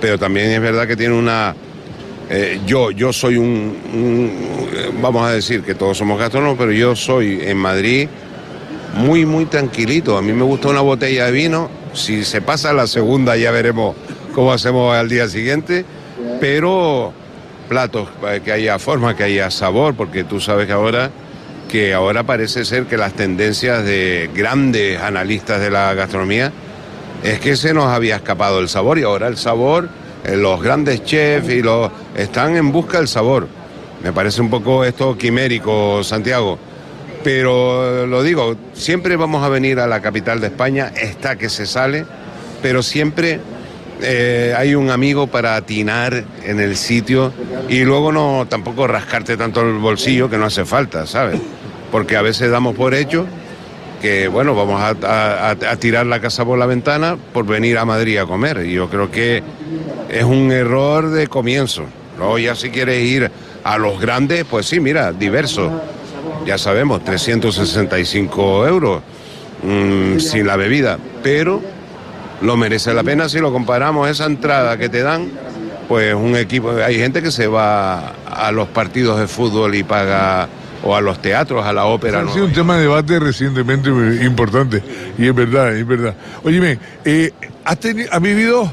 Pero 0.01 0.19
también 0.19 0.51
es 0.51 0.61
verdad 0.61 0.85
que 0.85 0.95
tiene 0.95 1.15
una 1.15 1.55
eh, 2.29 2.59
yo, 2.65 2.91
yo 2.91 3.13
soy 3.13 3.37
un, 3.37 4.99
vamos 5.01 5.25
a 5.25 5.31
decir 5.31 5.63
que 5.63 5.75
todos 5.75 5.97
somos 5.97 6.19
gastrónomos, 6.19 6.57
pero 6.57 6.73
yo 6.73 6.93
soy 6.93 7.39
en 7.41 7.55
Madrid 7.55 8.09
muy, 8.95 9.25
muy 9.25 9.45
tranquilito. 9.45 10.17
A 10.17 10.21
mí 10.21 10.33
me 10.33 10.43
gusta 10.43 10.67
una 10.67 10.81
botella 10.81 11.27
de 11.27 11.31
vino. 11.31 11.69
Si 11.93 12.25
se 12.25 12.41
pasa 12.41 12.73
la 12.73 12.85
segunda 12.85 13.37
ya 13.37 13.51
veremos 13.51 13.95
cómo 14.35 14.51
hacemos 14.51 14.93
al 14.93 15.07
día 15.07 15.29
siguiente. 15.29 15.85
Pero 16.41 17.13
platos, 17.69 18.09
que 18.43 18.51
haya 18.51 18.77
forma, 18.77 19.15
que 19.15 19.23
haya 19.23 19.49
sabor, 19.49 19.95
porque 19.95 20.25
tú 20.25 20.41
sabes 20.41 20.67
que 20.67 20.73
ahora, 20.73 21.11
que 21.67 21.93
ahora 21.93 22.23
parece 22.23 22.65
ser 22.65 22.85
que 22.85 22.97
las 22.97 23.13
tendencias 23.13 23.83
de 23.83 24.29
grandes 24.33 25.01
analistas 25.01 25.59
de 25.59 25.69
la 25.69 25.93
gastronomía 25.93 26.51
es 27.23 27.39
que 27.39 27.55
se 27.55 27.73
nos 27.73 27.85
había 27.85 28.17
escapado 28.17 28.59
el 28.59 28.69
sabor 28.69 28.99
y 28.99 29.03
ahora 29.03 29.27
el 29.27 29.37
sabor 29.37 29.89
eh, 30.23 30.35
los 30.35 30.61
grandes 30.61 31.03
chefs 31.03 31.49
y 31.49 31.61
los 31.61 31.91
están 32.15 32.55
en 32.55 32.71
busca 32.71 32.97
del 32.97 33.07
sabor. 33.07 33.47
Me 34.03 34.11
parece 34.11 34.41
un 34.41 34.49
poco 34.49 34.83
esto 34.83 35.17
quimérico, 35.17 36.03
Santiago. 36.03 36.59
Pero 37.23 38.05
lo 38.05 38.23
digo, 38.23 38.55
siempre 38.73 39.15
vamos 39.15 39.43
a 39.43 39.49
venir 39.49 39.79
a 39.79 39.87
la 39.87 40.01
capital 40.01 40.39
de 40.39 40.47
España, 40.47 40.91
está 40.95 41.35
que 41.35 41.49
se 41.49 41.65
sale, 41.65 42.05
pero 42.61 42.83
siempre 42.83 43.39
eh, 44.01 44.53
hay 44.55 44.75
un 44.75 44.91
amigo 44.91 45.27
para 45.27 45.55
atinar 45.55 46.23
en 46.43 46.59
el 46.59 46.77
sitio 46.77 47.33
y 47.67 47.83
luego 47.83 48.11
no 48.11 48.45
tampoco 48.47 48.87
rascarte 48.87 49.35
tanto 49.35 49.61
el 49.61 49.73
bolsillo 49.73 50.29
que 50.29 50.37
no 50.37 50.45
hace 50.45 50.63
falta, 50.63 51.05
¿sabes? 51.07 51.41
Porque 51.91 52.17
a 52.17 52.21
veces 52.21 52.51
damos 52.51 52.75
por 52.75 52.93
hecho 52.93 53.25
que, 54.01 54.27
bueno, 54.27 54.55
vamos 54.55 54.81
a, 54.81 55.55
tirar 55.79 56.05
la 56.05 56.19
casa 56.19 56.45
por 56.45 56.57
la 56.57 56.65
ventana 56.65 57.17
por 57.33 57.45
venir 57.45 57.77
a 57.77 57.85
Madrid 57.85 58.17
a 58.17 58.25
comer. 58.25 58.63
Yo 58.65 58.89
creo 58.89 59.11
que 59.11 59.43
es 60.09 60.23
un 60.23 60.51
error 60.51 61.09
de 61.09 61.27
comienzo. 61.27 61.83
Luego 62.17 62.39
ya 62.39 62.55
si 62.55 62.69
quieres 62.69 63.03
ir 63.03 63.31
a 63.63 63.77
los 63.77 63.99
grandes, 63.99 64.45
pues 64.45 64.65
sí, 64.67 64.79
mira, 64.79 65.11
diverso. 65.11 65.71
Ya 66.45 66.57
sabemos, 66.57 67.03
365 67.03 68.67
euros 68.67 69.01
mm, 69.63 70.19
sin 70.19 70.47
la 70.47 70.55
bebida, 70.55 70.97
pero 71.21 71.61
lo 72.41 72.55
merece 72.55 72.93
la 72.93 73.03
pena 73.03 73.27
si 73.27 73.39
lo 73.39 73.51
comparamos 73.51 74.09
esa 74.09 74.25
entrada 74.25 74.77
que 74.77 74.87
te 74.87 75.01
dan, 75.01 75.29
pues 75.87 76.13
un 76.13 76.35
equipo, 76.35 76.71
hay 76.71 76.97
gente 76.97 77.21
que 77.21 77.31
se 77.31 77.47
va 77.47 78.13
a 78.25 78.51
los 78.51 78.67
partidos 78.69 79.19
de 79.19 79.27
fútbol 79.27 79.75
y 79.75 79.83
paga 79.83 80.47
o 80.83 80.95
a 80.95 81.01
los 81.01 81.21
teatros, 81.21 81.65
a 81.65 81.73
la 81.73 81.85
ópera. 81.85 82.21
Ha 82.21 82.33
sido 82.33 82.45
un 82.45 82.53
tema 82.53 82.75
de 82.75 82.83
debate 82.83 83.19
recientemente 83.19 83.89
importante 84.23 84.81
y 85.17 85.27
es 85.27 85.35
verdad, 85.35 85.75
es 85.75 85.87
verdad. 85.87 86.15
Óyeme, 86.43 86.79
eh, 87.05 87.31
¿has, 87.63 87.77
¿has 88.11 88.21
vivido 88.21 88.71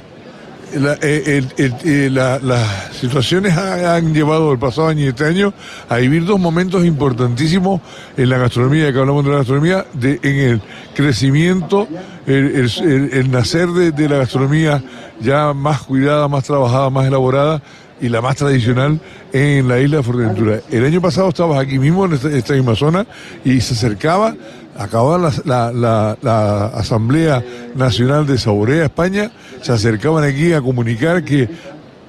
eh, 0.76 1.42
eh, 1.56 2.10
las 2.10 2.96
situaciones 2.96 3.56
han 3.56 4.12
llevado 4.12 4.52
el 4.52 4.58
pasado 4.58 4.88
año 4.88 5.04
y 5.04 5.08
este 5.08 5.24
año 5.24 5.54
a 5.88 5.98
vivir 5.98 6.24
dos 6.24 6.40
momentos 6.40 6.84
importantísimos 6.84 7.80
en 8.16 8.28
la 8.28 8.38
gastronomía, 8.38 8.92
que 8.92 8.98
hablamos 8.98 9.24
de 9.24 9.30
la 9.30 9.36
gastronomía, 9.38 9.86
de, 9.92 10.18
en 10.22 10.36
el 10.36 10.62
crecimiento, 10.94 11.86
el, 12.26 13.30
nacer 13.30 13.68
de, 13.68 14.08
la 14.08 14.18
gastronomía 14.18 14.82
ya 15.20 15.52
más 15.52 15.82
cuidada, 15.82 16.26
más 16.26 16.44
trabajada, 16.44 16.90
más 16.90 17.06
elaborada 17.06 17.62
y 18.04 18.10
la 18.10 18.20
más 18.20 18.36
tradicional 18.36 19.00
en 19.32 19.66
la 19.66 19.80
isla 19.80 19.96
de 19.96 20.02
Fuerteventura. 20.02 20.60
El 20.70 20.84
año 20.84 21.00
pasado 21.00 21.30
estabas 21.30 21.58
aquí 21.58 21.78
mismo, 21.78 22.04
en 22.04 22.12
esta, 22.12 22.52
misma 22.52 22.76
zona, 22.76 23.06
y 23.46 23.62
se 23.62 23.72
acercaba 23.72 24.34
acababa 24.76 25.32
la, 25.46 26.70
Asamblea 26.74 27.42
Nacional 27.74 28.26
de 28.26 28.36
Saborea 28.36 28.84
España, 28.84 29.30
se 29.62 29.72
acercaban 29.72 30.22
aquí 30.22 30.52
a 30.52 30.60
comunicar 30.60 31.24
que 31.24 31.48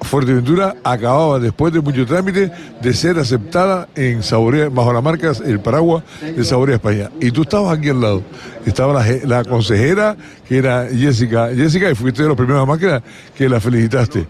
Fuerteventura 0.02 0.76
acababa, 0.84 1.40
después 1.40 1.72
de 1.72 1.80
mucho 1.80 2.06
trámite, 2.06 2.52
de 2.82 2.94
ser 2.94 3.18
aceptada 3.18 3.88
en 3.96 4.22
Saborea, 4.22 4.68
bajo 4.68 4.92
la 4.92 5.02
marca 5.02 5.32
El 5.46 5.62
Paraguas 5.62 6.04
de 6.22 6.44
Saborea 6.44 6.76
España. 6.76 7.10
Y 7.22 7.32
tú 7.32 7.44
estabas 7.44 7.78
aquí 7.78 7.90
al 7.90 8.02
lado. 8.02 8.22
Estaba 8.66 9.02
la, 9.24 9.44
consejera, 9.46 10.18
que 10.46 10.58
era 10.58 10.88
Jessica. 10.90 11.50
Jessica, 11.56 11.90
y 11.90 11.96
fuiste 11.96 12.24
de 12.24 12.28
los 12.28 12.38
primeros 12.38 12.68
más 12.68 12.80
que 13.34 13.50
la, 13.50 13.62
felicitaste. 13.62 14.28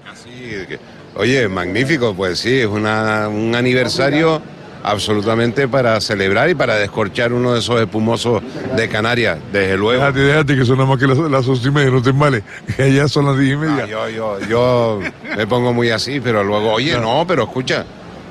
Oye, 1.15 1.47
magnífico, 1.47 2.13
pues 2.13 2.39
sí, 2.39 2.59
es 2.59 2.65
una, 2.67 3.29
un 3.29 3.55
aniversario 3.55 4.41
absolutamente 4.83 5.67
para 5.67 5.99
celebrar 6.01 6.49
y 6.49 6.55
para 6.55 6.75
descorchar 6.75 7.31
uno 7.31 7.53
de 7.53 7.59
esos 7.59 7.79
espumosos 7.79 8.43
de 8.75 8.89
Canarias, 8.89 9.39
desde 9.51 9.77
luego. 9.77 10.01
Déjate, 10.03 10.19
déjate, 10.19 10.55
que 10.57 10.65
son 10.65 10.77
nada 10.77 10.89
más 10.89 10.99
que 10.99 11.07
las, 11.07 11.17
las 11.17 11.47
once 11.47 11.67
y 11.67 11.71
media, 11.71 11.89
no 11.89 12.01
te 12.01 12.13
males, 12.13 12.43
que 12.75 12.83
allá 12.83 13.07
son 13.07 13.25
las 13.25 13.39
diez 13.39 13.53
y 13.53 13.57
media. 13.57 13.87
yo, 13.87 14.09
yo, 14.09 14.39
yo 14.41 14.99
me 15.35 15.47
pongo 15.47 15.73
muy 15.73 15.89
así, 15.89 16.19
pero 16.19 16.43
luego, 16.43 16.73
oye, 16.73 16.99
no, 16.99 17.25
pero 17.25 17.43
escucha, 17.43 17.85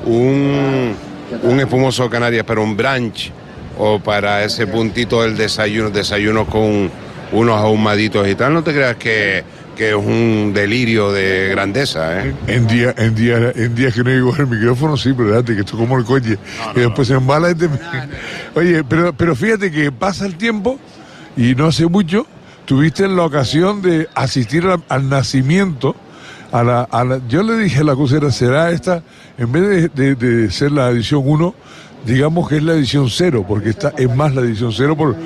un, 0.04 0.94
un 1.42 1.60
espumoso 1.60 2.08
Canarias, 2.10 2.44
pero 2.46 2.62
un 2.62 2.76
brunch, 2.76 3.32
o 3.78 3.98
para 3.98 4.44
ese 4.44 4.66
puntito 4.66 5.22
del 5.22 5.36
desayuno, 5.36 5.88
desayuno 5.90 6.46
con 6.46 6.90
unos 7.32 7.56
ahumaditos 7.58 8.28
y 8.28 8.34
tal, 8.34 8.52
no 8.54 8.62
te 8.62 8.72
creas 8.72 8.96
que 8.96 9.42
que 9.74 9.90
es 9.90 9.94
un 9.94 10.52
delirio 10.54 11.12
de 11.12 11.48
grandeza. 11.50 12.20
¿eh? 12.20 12.34
En, 12.46 12.66
día, 12.66 12.94
en, 12.96 13.14
día, 13.14 13.52
en 13.54 13.74
días 13.74 13.94
que 13.94 14.04
no 14.04 14.10
digo 14.10 14.34
el 14.36 14.46
micrófono, 14.46 14.96
sí, 14.96 15.12
pero 15.16 15.30
date 15.30 15.54
que 15.54 15.60
esto 15.60 15.76
como 15.76 15.98
el 15.98 16.04
coche. 16.04 16.38
y 16.74 16.80
después 16.80 17.08
se 17.08 17.14
embala 17.14 17.50
este. 17.50 17.68
Oye, 18.54 18.84
pero, 18.84 19.12
pero 19.12 19.34
fíjate 19.34 19.70
que 19.70 19.92
pasa 19.92 20.26
el 20.26 20.36
tiempo 20.36 20.78
y 21.36 21.54
no 21.54 21.66
hace 21.66 21.86
mucho 21.86 22.26
tuviste 22.64 23.06
la 23.08 23.24
ocasión 23.24 23.82
de 23.82 24.08
asistir 24.14 24.66
al, 24.88 25.08
nacimiento. 25.08 25.94
A 26.52 26.62
la, 26.62 27.20
yo 27.28 27.42
le 27.42 27.56
dije 27.56 27.80
a 27.80 27.84
la 27.84 27.96
cosera, 27.96 28.30
será 28.30 28.70
esta, 28.70 29.02
en 29.38 29.50
vez 29.50 29.92
de, 29.92 30.14
de, 30.14 30.50
ser 30.50 30.70
la 30.70 30.88
edición 30.90 31.22
1, 31.24 31.54
digamos 32.06 32.48
que 32.48 32.58
es 32.58 32.62
la 32.62 32.74
edición 32.74 33.10
0, 33.10 33.44
porque 33.46 33.70
esta 33.70 33.92
es 33.98 34.14
más 34.14 34.34
la 34.34 34.42
edición 34.42 34.72
0 34.72 34.96
por 34.96 35.16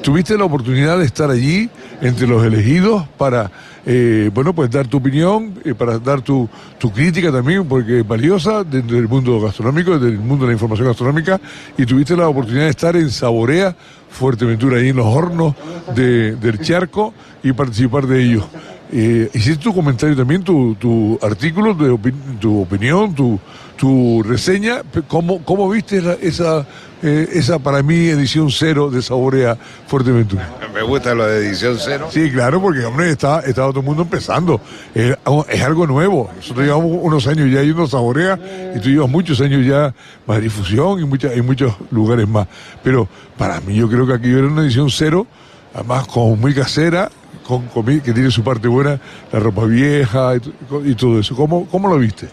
tuviste 0.00 0.38
la 0.38 0.44
oportunidad 0.44 0.98
de 0.98 1.04
estar 1.04 1.30
allí 1.30 1.68
entre 2.00 2.26
los 2.26 2.42
elegidos 2.44 3.06
para, 3.18 3.50
eh, 3.86 4.30
bueno, 4.32 4.54
pues 4.54 4.70
dar 4.70 4.86
tu 4.86 4.98
opinión, 4.98 5.54
eh, 5.64 5.74
para 5.74 5.98
dar 5.98 6.22
tu, 6.22 6.48
crítica 6.94 7.32
también, 7.32 7.66
porque 7.66 8.00
es 8.00 8.08
valiosa 8.08 8.64
dentro 8.64 8.96
del 8.96 9.08
mundo 9.08 9.40
gastronómico, 9.40 9.98
del 9.98 10.18
mundo 10.18 10.44
de 10.44 10.50
la 10.50 10.54
información 10.54 10.88
gastronómica, 10.88 11.40
y 11.76 11.86
tuviste 11.86 12.16
la 12.16 12.28
oportunidad 12.28 12.64
de 12.64 12.70
estar 12.70 12.96
en 12.96 13.10
Saborea, 13.10 13.74
Fuerteventura, 14.10 14.78
ahí 14.78 14.88
en 14.88 14.96
los 14.96 15.06
hornos 15.06 15.54
del 15.94 16.58
charco 16.60 17.14
y 17.42 17.52
participar 17.52 18.06
de 18.06 18.22
ellos. 18.22 18.44
Eh, 18.92 19.30
hiciste 19.34 19.62
tu 19.62 19.74
comentario 19.74 20.16
también, 20.16 20.42
tu, 20.42 20.74
tu 20.74 21.18
artículo, 21.22 21.74
de 21.74 22.12
tu 22.40 22.62
opinión, 22.62 23.14
tu, 23.14 23.38
tu 23.76 24.22
reseña. 24.24 24.82
¿Cómo, 25.06 25.44
cómo 25.44 25.68
viste 25.70 26.02
esa, 26.22 26.66
eh, 27.02 27.28
esa, 27.32 27.60
para 27.60 27.82
mí, 27.84 28.08
edición 28.08 28.50
cero 28.50 28.90
de 28.90 29.00
Saborea 29.00 29.56
Fuerteventura? 29.86 30.50
Me 30.74 30.82
gusta 30.82 31.14
lo 31.14 31.24
de 31.24 31.46
edición 31.46 31.76
cero. 31.78 32.08
Sí, 32.10 32.30
claro, 32.32 32.60
porque, 32.60 32.84
hombre, 32.84 33.10
está, 33.10 33.40
está 33.40 33.62
todo 33.62 33.78
el 33.78 33.86
mundo 33.86 34.02
empezando. 34.02 34.60
Es, 34.94 35.16
algo 35.62 35.86
nuevo. 35.86 36.28
Nosotros 36.34 36.66
llevamos 36.66 36.98
unos 37.00 37.26
años 37.28 37.48
ya 37.48 37.62
yendo 37.62 37.84
a 37.84 37.88
Saborea 37.88 38.38
y 38.74 38.80
tú 38.80 38.88
llevas 38.88 39.08
muchos 39.08 39.40
años 39.40 39.64
ya 39.64 39.94
más 40.26 40.42
difusión 40.42 40.98
y, 41.00 41.04
mucha, 41.04 41.32
en 41.32 41.46
muchos 41.46 41.74
lugares 41.92 42.26
más. 42.26 42.48
Pero 42.82 43.08
para 43.38 43.60
mí, 43.60 43.76
yo 43.76 43.88
creo 43.88 44.04
que 44.04 44.14
aquí 44.14 44.30
era 44.30 44.48
una 44.48 44.62
edición 44.62 44.90
cero, 44.90 45.28
además 45.74 46.08
como 46.08 46.34
muy 46.34 46.54
casera, 46.54 47.10
que 48.04 48.12
tiene 48.12 48.30
su 48.30 48.42
parte 48.42 48.68
buena, 48.68 49.00
la 49.32 49.40
ropa 49.40 49.64
vieja 49.64 50.34
y, 50.84 50.94
todo 50.94 51.20
eso. 51.20 51.34
¿Cómo, 51.34 51.66
¿Cómo 51.66 51.88
lo 51.88 51.98
viste? 51.98 52.28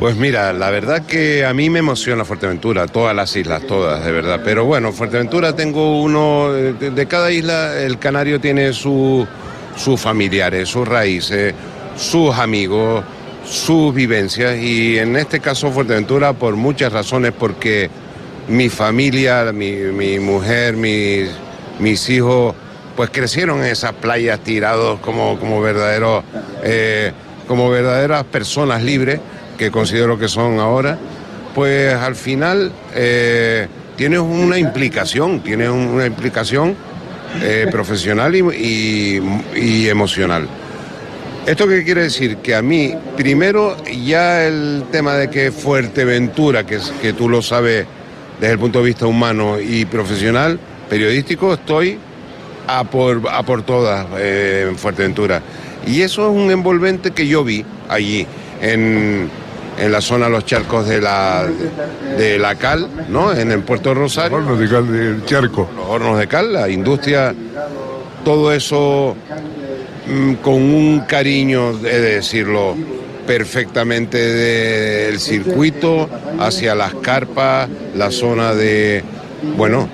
Pues 0.00 0.16
mira, 0.16 0.54
la 0.54 0.70
verdad 0.70 1.04
que 1.04 1.44
a 1.44 1.52
mí 1.52 1.68
me 1.68 1.80
emociona 1.80 2.24
Fuerteventura, 2.24 2.86
todas 2.86 3.14
las 3.14 3.36
islas, 3.36 3.66
todas, 3.66 4.02
de 4.02 4.10
verdad. 4.10 4.40
Pero 4.42 4.64
bueno, 4.64 4.92
Fuerteventura 4.92 5.54
tengo 5.54 6.00
uno, 6.00 6.52
de, 6.52 7.06
cada 7.06 7.30
isla 7.30 7.78
el 7.78 7.98
canario 7.98 8.40
tiene 8.40 8.72
sus 8.72 9.28
familiares, 9.98 10.70
sus 10.70 10.88
raíces, 10.88 11.54
sus 11.96 12.34
amigos, 12.34 13.04
sus 13.44 13.94
vivencias. 13.94 14.58
Y 14.58 14.96
en 14.96 15.16
este 15.16 15.38
caso 15.38 15.70
Fuerteventura 15.70 16.32
por 16.32 16.56
muchas 16.56 16.94
razones, 16.94 17.32
porque 17.38 17.90
mi 18.48 18.70
familia, 18.70 19.52
mi, 19.52 20.18
mujer, 20.18 20.76
mis, 20.78 21.28
mis 21.78 22.08
hijos 22.08 22.54
pues 23.00 23.08
crecieron 23.08 23.60
en 23.60 23.64
esas 23.64 23.94
playas 23.94 24.40
tirados 24.40 25.00
como, 25.00 25.40
como, 25.40 25.62
verdaderos, 25.62 26.22
eh, 26.62 27.12
como 27.48 27.70
verdaderas 27.70 28.24
personas 28.24 28.82
libres, 28.82 29.18
que 29.56 29.70
considero 29.70 30.18
que 30.18 30.28
son 30.28 30.60
ahora. 30.60 30.98
pues 31.54 31.94
al 31.94 32.14
final 32.14 32.70
eh, 32.94 33.68
tienes 33.96 34.18
una 34.18 34.58
implicación, 34.58 35.40
tienes 35.40 35.70
una 35.70 36.04
implicación 36.04 36.76
eh, 37.40 37.68
profesional 37.72 38.36
y, 38.36 39.18
y, 39.56 39.88
emocional. 39.88 40.46
¿Esto 41.46 41.66
qué 41.66 41.82
quiere 41.84 42.02
decir? 42.02 42.36
Que 42.36 42.54
a 42.54 42.60
mí, 42.60 42.94
primero, 43.16 43.78
ya 44.04 44.44
el 44.44 44.84
tema 44.92 45.14
de 45.14 45.30
que 45.30 45.50
Fuerteventura, 45.52 46.66
que, 46.66 46.78
que 47.00 47.14
tú 47.14 47.30
lo 47.30 47.40
sabes 47.40 47.86
desde 48.38 48.52
el 48.52 48.58
punto 48.58 48.80
de 48.80 48.84
vista 48.84 49.06
humano 49.06 49.58
y 49.58 49.86
profesional, 49.86 50.60
periodístico, 50.90 51.54
estoy 51.54 51.98
a 52.78 52.84
por, 52.84 53.22
a 53.30 53.42
por 53.42 53.62
todas 53.62 54.06
eh, 54.16 54.66
en 54.68 54.76
Fuerteventura. 54.76 55.42
Y 55.86 56.02
eso 56.02 56.30
es 56.30 56.36
un 56.36 56.50
envolvente 56.50 57.10
que 57.10 57.26
yo 57.26 57.42
vi 57.42 57.64
allí, 57.88 58.26
en, 58.60 59.30
en 59.78 59.92
la 59.92 60.00
zona 60.00 60.26
de 60.26 60.32
los 60.32 60.44
charcos 60.44 60.86
de 60.86 61.00
la, 61.00 61.46
de 62.18 62.38
la 62.38 62.54
cal, 62.56 62.88
¿no? 63.08 63.32
En 63.32 63.50
el 63.50 63.60
puerto 63.60 63.90
de 63.90 63.94
Rosario. 63.96 64.38
Los 64.38 64.46
hornos 64.46 64.60
de 64.60 64.68
cal 64.68 64.92
del 64.92 65.24
charco. 65.24 65.68
Los 65.74 65.86
hornos 65.86 66.18
de 66.18 66.28
cal, 66.28 66.52
la 66.52 66.68
industria, 66.68 67.34
todo 68.24 68.52
eso 68.52 69.16
mm, 70.06 70.34
con 70.34 70.54
un 70.54 71.00
cariño, 71.00 71.72
de 71.72 72.00
decirlo, 72.00 72.76
perfectamente 73.26 74.18
del 74.18 75.18
circuito 75.18 76.08
hacia 76.38 76.74
las 76.74 76.94
carpas, 76.96 77.68
la 77.94 78.10
zona 78.10 78.54
de, 78.54 79.02
bueno, 79.56 79.88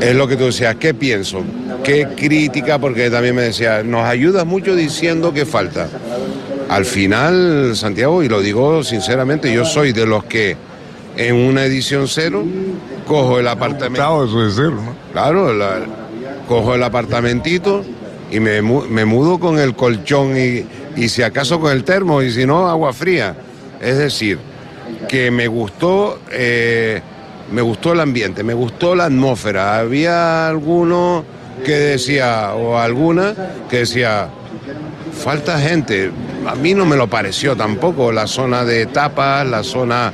es 0.00 0.14
lo 0.14 0.26
que 0.26 0.36
tú 0.36 0.46
decías, 0.46 0.76
¿qué 0.76 0.94
pienso? 0.94 1.42
¿Qué 1.84 2.08
crítica? 2.16 2.78
Porque 2.78 3.10
también 3.10 3.34
me 3.34 3.42
decía, 3.42 3.82
nos 3.82 4.04
ayudas 4.04 4.46
mucho 4.46 4.74
diciendo 4.74 5.32
que 5.32 5.44
falta. 5.44 5.88
Al 6.68 6.84
final, 6.84 7.72
Santiago, 7.76 8.22
y 8.22 8.28
lo 8.28 8.40
digo 8.40 8.82
sinceramente, 8.82 9.52
yo 9.52 9.64
soy 9.64 9.92
de 9.92 10.06
los 10.06 10.24
que 10.24 10.56
en 11.16 11.34
una 11.34 11.64
edición 11.64 12.08
cero 12.08 12.44
cojo 13.06 13.38
el 13.38 13.48
apartamento. 13.48 14.24
Eso 14.24 14.42
de 14.42 14.50
cero, 14.54 14.82
¿no? 14.84 14.94
Claro, 15.12 15.52
cojo 16.48 16.74
el 16.74 16.82
apartamentito 16.82 17.84
y 18.30 18.40
me, 18.40 18.62
me, 18.62 19.04
mudo 19.04 19.38
con 19.38 19.58
el 19.58 19.74
colchón 19.74 20.36
y, 20.38 20.64
y 20.96 21.08
si 21.08 21.22
acaso 21.22 21.60
con 21.60 21.72
el 21.72 21.84
termo 21.84 22.22
y 22.22 22.30
si 22.30 22.46
no, 22.46 22.68
agua 22.68 22.92
fría. 22.92 23.36
Es 23.80 23.98
decir, 23.98 24.38
que 25.08 25.30
me 25.30 25.46
gustó. 25.46 26.20
Eh, 26.30 27.02
me 27.52 27.62
gustó 27.62 27.92
el 27.92 28.00
ambiente, 28.00 28.42
me 28.42 28.54
gustó 28.54 28.94
la 28.94 29.04
atmósfera. 29.04 29.78
Había 29.78 30.48
alguno 30.48 31.24
que 31.64 31.72
decía, 31.72 32.54
o 32.54 32.78
alguna 32.78 33.34
que 33.68 33.78
decía, 33.78 34.28
falta 35.12 35.58
gente. 35.60 36.10
A 36.46 36.54
mí 36.54 36.74
no 36.74 36.84
me 36.84 36.96
lo 36.96 37.08
pareció 37.08 37.56
tampoco, 37.56 38.10
la 38.10 38.26
zona 38.26 38.64
de 38.64 38.86
tapas, 38.86 39.46
la 39.46 39.62
zona 39.62 40.12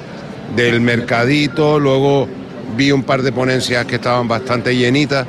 del 0.55 0.81
mercadito, 0.81 1.79
luego 1.79 2.29
vi 2.77 2.93
un 2.93 3.03
par 3.03 3.23
de 3.23 3.33
ponencias 3.33 3.87
que 3.87 3.97
estaban 3.97 4.29
bastante 4.29 4.77
llenitas. 4.77 5.27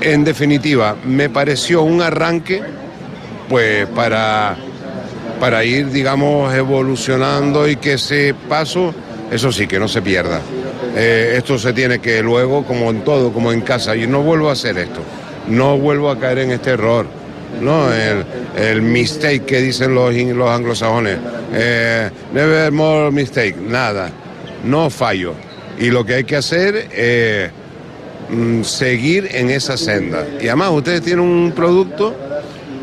En 0.00 0.24
definitiva, 0.24 0.96
me 1.04 1.30
pareció 1.30 1.82
un 1.82 2.02
arranque, 2.02 2.62
pues 3.48 3.86
para, 3.88 4.56
para 5.40 5.64
ir, 5.64 5.90
digamos, 5.90 6.54
evolucionando 6.54 7.68
y 7.68 7.76
que 7.76 7.94
ese 7.94 8.34
paso, 8.48 8.94
eso 9.30 9.50
sí, 9.50 9.66
que 9.66 9.78
no 9.78 9.88
se 9.88 10.02
pierda. 10.02 10.40
Eh, 10.98 11.34
esto 11.36 11.58
se 11.58 11.74
tiene 11.74 11.98
que 11.98 12.22
luego, 12.22 12.64
como 12.64 12.88
en 12.90 13.02
todo, 13.02 13.30
como 13.30 13.52
en 13.52 13.60
casa, 13.60 13.94
y 13.94 14.06
no 14.06 14.22
vuelvo 14.22 14.48
a 14.48 14.52
hacer 14.52 14.78
esto, 14.78 15.00
no 15.46 15.76
vuelvo 15.76 16.08
a 16.08 16.18
caer 16.18 16.38
en 16.38 16.52
este 16.52 16.70
error. 16.70 17.06
¿no? 17.60 17.88
El, 17.92 18.80
mistake 18.82 19.44
que 19.44 19.60
dicen 19.60 19.94
los, 19.94 20.14
los 20.14 20.50
anglosajones. 20.50 21.18
Eh, 21.52 22.10
never 22.32 22.72
more 22.72 23.10
mistake, 23.10 23.56
nada. 23.56 24.10
No 24.64 24.88
fallo. 24.88 25.34
Y 25.78 25.90
lo 25.90 26.04
que 26.04 26.14
hay 26.14 26.24
que 26.24 26.36
hacer 26.36 26.88
es 26.90 27.50
mm, 28.30 28.62
seguir 28.62 29.28
en 29.32 29.50
esa 29.50 29.76
senda. 29.76 30.26
Y 30.40 30.48
además 30.48 30.70
ustedes 30.70 31.02
tienen 31.02 31.20
un 31.20 31.52
producto 31.54 32.14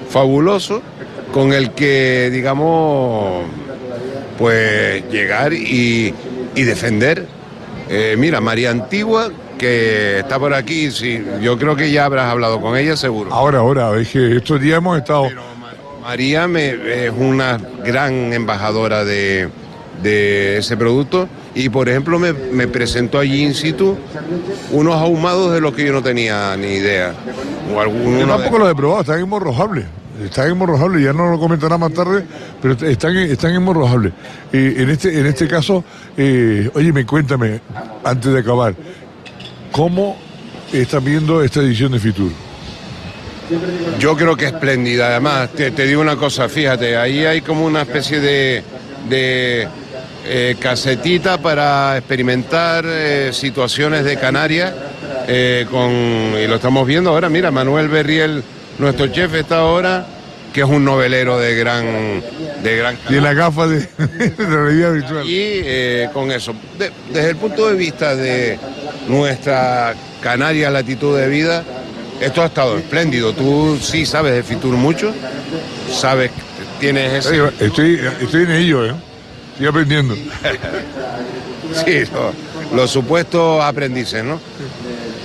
fabuloso 0.10 0.84
con 1.34 1.52
el 1.52 1.71
que, 1.71 2.30
digamos, 2.32 3.45
pues 4.38 5.04
llegar 5.10 5.52
y 5.52 6.13
defender 6.56 7.26
eh, 7.89 8.15
mira, 8.17 8.41
María 8.41 8.72
Antigua, 8.72 9.30
que 9.58 10.19
está 10.19 10.39
por 10.39 10.54
aquí, 10.54 10.91
sí, 10.91 11.24
yo 11.41 11.58
creo 11.58 11.76
que 11.76 11.91
ya 11.91 12.06
habrás 12.06 12.30
hablado 12.30 12.60
con 12.62 12.78
ella, 12.78 12.96
seguro. 12.98 13.34
Ahora, 13.34 13.60
ahora, 13.60 14.00
es 14.00 14.10
que 14.10 14.38
estos 14.38 14.60
días 14.62 14.78
hemos 14.78 14.98
estado... 14.98 15.30
María 16.02 16.50
me, 16.50 17.06
es 17.06 17.13
una 17.15 17.58
gran 17.86 18.34
embajadora 18.34 19.06
de, 19.06 19.50
ese 20.04 20.76
producto 20.76 21.30
y, 21.56 21.69
por 21.69 21.88
ejemplo, 21.88 22.19
me, 22.19 22.67
presentó 22.67 23.19
allí 23.19 23.43
in 23.43 23.54
situ 23.54 23.96
unos 24.72 24.96
ahumados 24.96 25.54
de 25.54 25.62
los 25.62 25.74
que 25.74 25.86
yo 25.86 25.93
no 25.93 26.04
tenía 26.04 26.58
ni 26.58 26.74
idea. 26.74 27.13
O 27.74 27.80
alguno 27.80 28.19
yo 28.19 28.28
tampoco 28.28 28.60
los 28.60 28.69
he 28.69 28.76
probado, 28.76 29.02
están 29.02 29.22
hemorrojables. 29.22 29.86
Están 30.21 30.52
hemorrojables, 30.52 31.04
ya 31.04 31.12
no 31.12 31.32
lo 31.32 31.39
comentará 31.39 31.78
más 31.78 31.91
tarde, 31.91 32.23
pero 32.62 32.73
están, 32.73 33.17
están 33.17 33.56
hemorrojables. 33.56 34.13
Eh, 34.52 34.76
en, 34.78 34.89
este, 34.91 35.19
en 35.19 35.26
este 35.26 35.47
caso, 35.47 35.84
eh, 36.15 36.69
oye, 36.76 36.93
me 36.93 37.04
cuéntame, 37.04 37.62
antes 38.04 38.32
de 38.32 38.39
acabar, 38.39 38.76
¿cómo 39.71 40.17
están 40.71 41.04
viendo 41.04 41.43
esta 41.43 41.62
edición 41.62 41.93
de 41.93 41.99
Fitur? 41.99 42.32
Yo 43.97 44.15
creo 44.15 44.38
que 44.38 44.45
es 44.45 44.54
espléndida. 44.54 45.08
Además, 45.08 45.49
te, 45.49 45.71
digo 45.71 46.02
una 46.02 46.15
cosa, 46.15 46.47
fíjate, 46.47 46.95
ahí 46.95 47.26
hay 47.26 47.41
como 47.41 47.65
una 47.65 47.82
especie 47.82 48.19
de, 48.19 48.63
de 49.10 49.67
eh, 50.26 50.56
casetita 50.60 51.39
para 51.39 51.97
experimentar 51.97 52.86
situaciones 53.32 54.06
de 54.06 54.17
Canarias. 54.17 54.73
con, 55.71 55.91
y 55.91 56.47
lo 56.47 56.56
estamos 56.56 56.86
viendo 56.86 57.10
ahora, 57.10 57.30
mira, 57.30 57.49
Manuel 57.49 57.89
Berriel 57.89 58.43
nuestro 58.80 59.08
chef 59.08 59.34
está 59.34 59.60
ahora, 59.60 60.06
que 60.54 60.62
es 60.62 60.68
un 60.68 60.86
novelero 60.86 61.38
de 61.40 61.56
gran... 61.56 61.86
De 62.64 62.78
gran 62.78 62.98
y 63.10 63.16
la 63.16 63.34
gafa 63.34 63.68
de, 63.68 63.88
realidad 64.38 64.94
virtual. 64.94 65.28
Y 65.28 65.62
eh, 65.66 66.10
con 66.14 66.32
eso, 66.32 66.56
desde 67.12 67.30
el 67.32 67.36
punto 67.36 67.68
de 67.68 67.76
vista 67.76 68.16
de 68.16 68.58
nuestra 69.08 69.94
canaria 70.22 70.70
latitud 70.70 71.18
de 71.18 71.28
vida, 71.28 71.64
esto 72.22 72.42
ha 72.42 72.46
estado 72.46 72.78
espléndido. 72.78 73.34
Tú 73.34 73.78
sí 73.82 74.06
sabes 74.06 74.34
de 74.34 74.44
Fitur 74.44 74.76
mucho, 74.76 75.14
sabes, 75.92 76.32
tienes 76.80 77.26
ese... 77.26 77.42
Estoy, 77.60 78.00
estoy 78.22 78.44
en 78.44 78.52
ello, 78.52 78.86
¿eh? 78.86 78.94
Estoy 79.54 79.68
aprendiendo. 79.68 80.16
sí, 81.86 82.04
los 82.74 82.90
supuestos 82.90 83.64
aprendices, 83.64 84.24
¿no? 84.24 84.40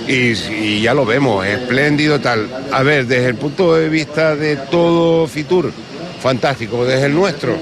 Y, 0.09 0.81
ya 0.81 0.95
lo 0.95 1.05
vemos, 1.05 1.45
espléndido 1.47 2.21
tal. 2.21 2.49
A 2.73 2.83
ver, 2.83 3.07
desde 3.07 3.27
el 3.27 3.35
punto 3.35 3.75
de 3.75 3.89
vista 3.89 4.35
de 4.35 4.57
todo 4.57 5.27
Fitur, 5.27 5.73
fantástico, 6.21 6.85
desde 6.85 7.07
el 7.07 7.15
nuestro, 7.15 7.57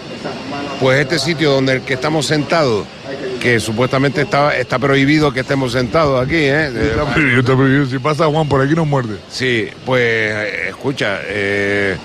pues 0.80 1.00
este 1.00 1.18
sitio 1.18 1.50
donde 1.50 1.74
el 1.74 1.80
que 1.82 1.94
estamos 1.94 2.26
sentados, 2.26 2.86
que 3.40 3.60
supuestamente 3.60 4.22
está, 4.22 4.56
está 4.56 4.78
prohibido 4.78 5.32
que 5.32 5.40
estemos 5.40 5.72
sentados 5.72 6.24
aquí, 6.24 6.36
¿eh? 6.36 6.66
Está 6.66 7.04
prohibido, 7.04 7.40
está 7.40 7.56
prohibido. 7.56 7.86
Si 7.86 7.98
pasa 7.98 8.26
Juan 8.26 8.48
por 8.48 8.62
aquí 8.62 8.74
nos 8.74 8.86
muerde. 8.86 9.18
Sí, 9.28 9.68
pues 9.84 10.32
escucha, 10.68 11.18
eh, 11.24 11.96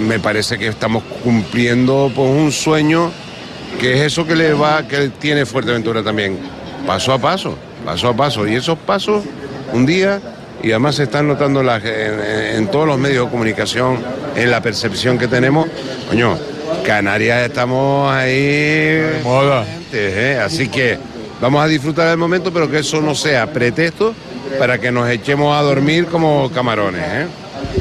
me 0.00 0.18
parece 0.18 0.58
que 0.58 0.68
estamos 0.68 1.02
cumpliendo 1.22 2.10
pues, 2.14 2.30
un 2.30 2.52
sueño 2.52 3.10
que 3.80 3.94
es 3.94 4.12
eso 4.12 4.26
que 4.26 4.34
le 4.34 4.52
va, 4.54 4.86
que 4.86 5.08
tiene 5.20 5.46
Fuerteventura 5.46 6.02
también, 6.02 6.38
paso 6.86 7.12
a 7.12 7.18
paso, 7.18 7.56
paso 7.84 8.08
a 8.08 8.16
paso. 8.16 8.46
Y 8.46 8.54
esos 8.54 8.78
pasos 8.78 9.24
un 9.72 9.86
día 9.86 10.20
y 10.62 10.70
además 10.70 10.96
se 10.96 11.04
están 11.04 11.28
notando 11.28 11.62
en, 11.62 12.66
todos 12.68 12.86
los 12.86 12.98
medios 12.98 13.26
de 13.26 13.30
comunicación, 13.30 13.98
en 14.34 14.50
la 14.50 14.60
percepción 14.60 15.18
que 15.18 15.28
tenemos. 15.28 15.68
Coño, 16.08 16.36
Canarias 16.84 17.48
estamos 17.48 18.10
ahí. 18.12 19.20
Moda. 19.22 19.64
¿eh? 19.92 20.40
Así 20.42 20.68
que 20.68 20.98
vamos 21.40 21.62
a 21.62 21.66
disfrutar 21.66 22.08
del 22.08 22.18
momento, 22.18 22.52
pero 22.52 22.70
que 22.70 22.80
eso 22.80 23.00
no 23.00 23.14
sea 23.14 23.52
pretexto 23.52 24.14
para 24.58 24.78
que 24.78 24.90
nos 24.90 25.08
echemos 25.08 25.56
a 25.56 25.62
dormir 25.62 26.06
como 26.06 26.50
camarones. 26.50 27.02
¿eh? 27.04 27.26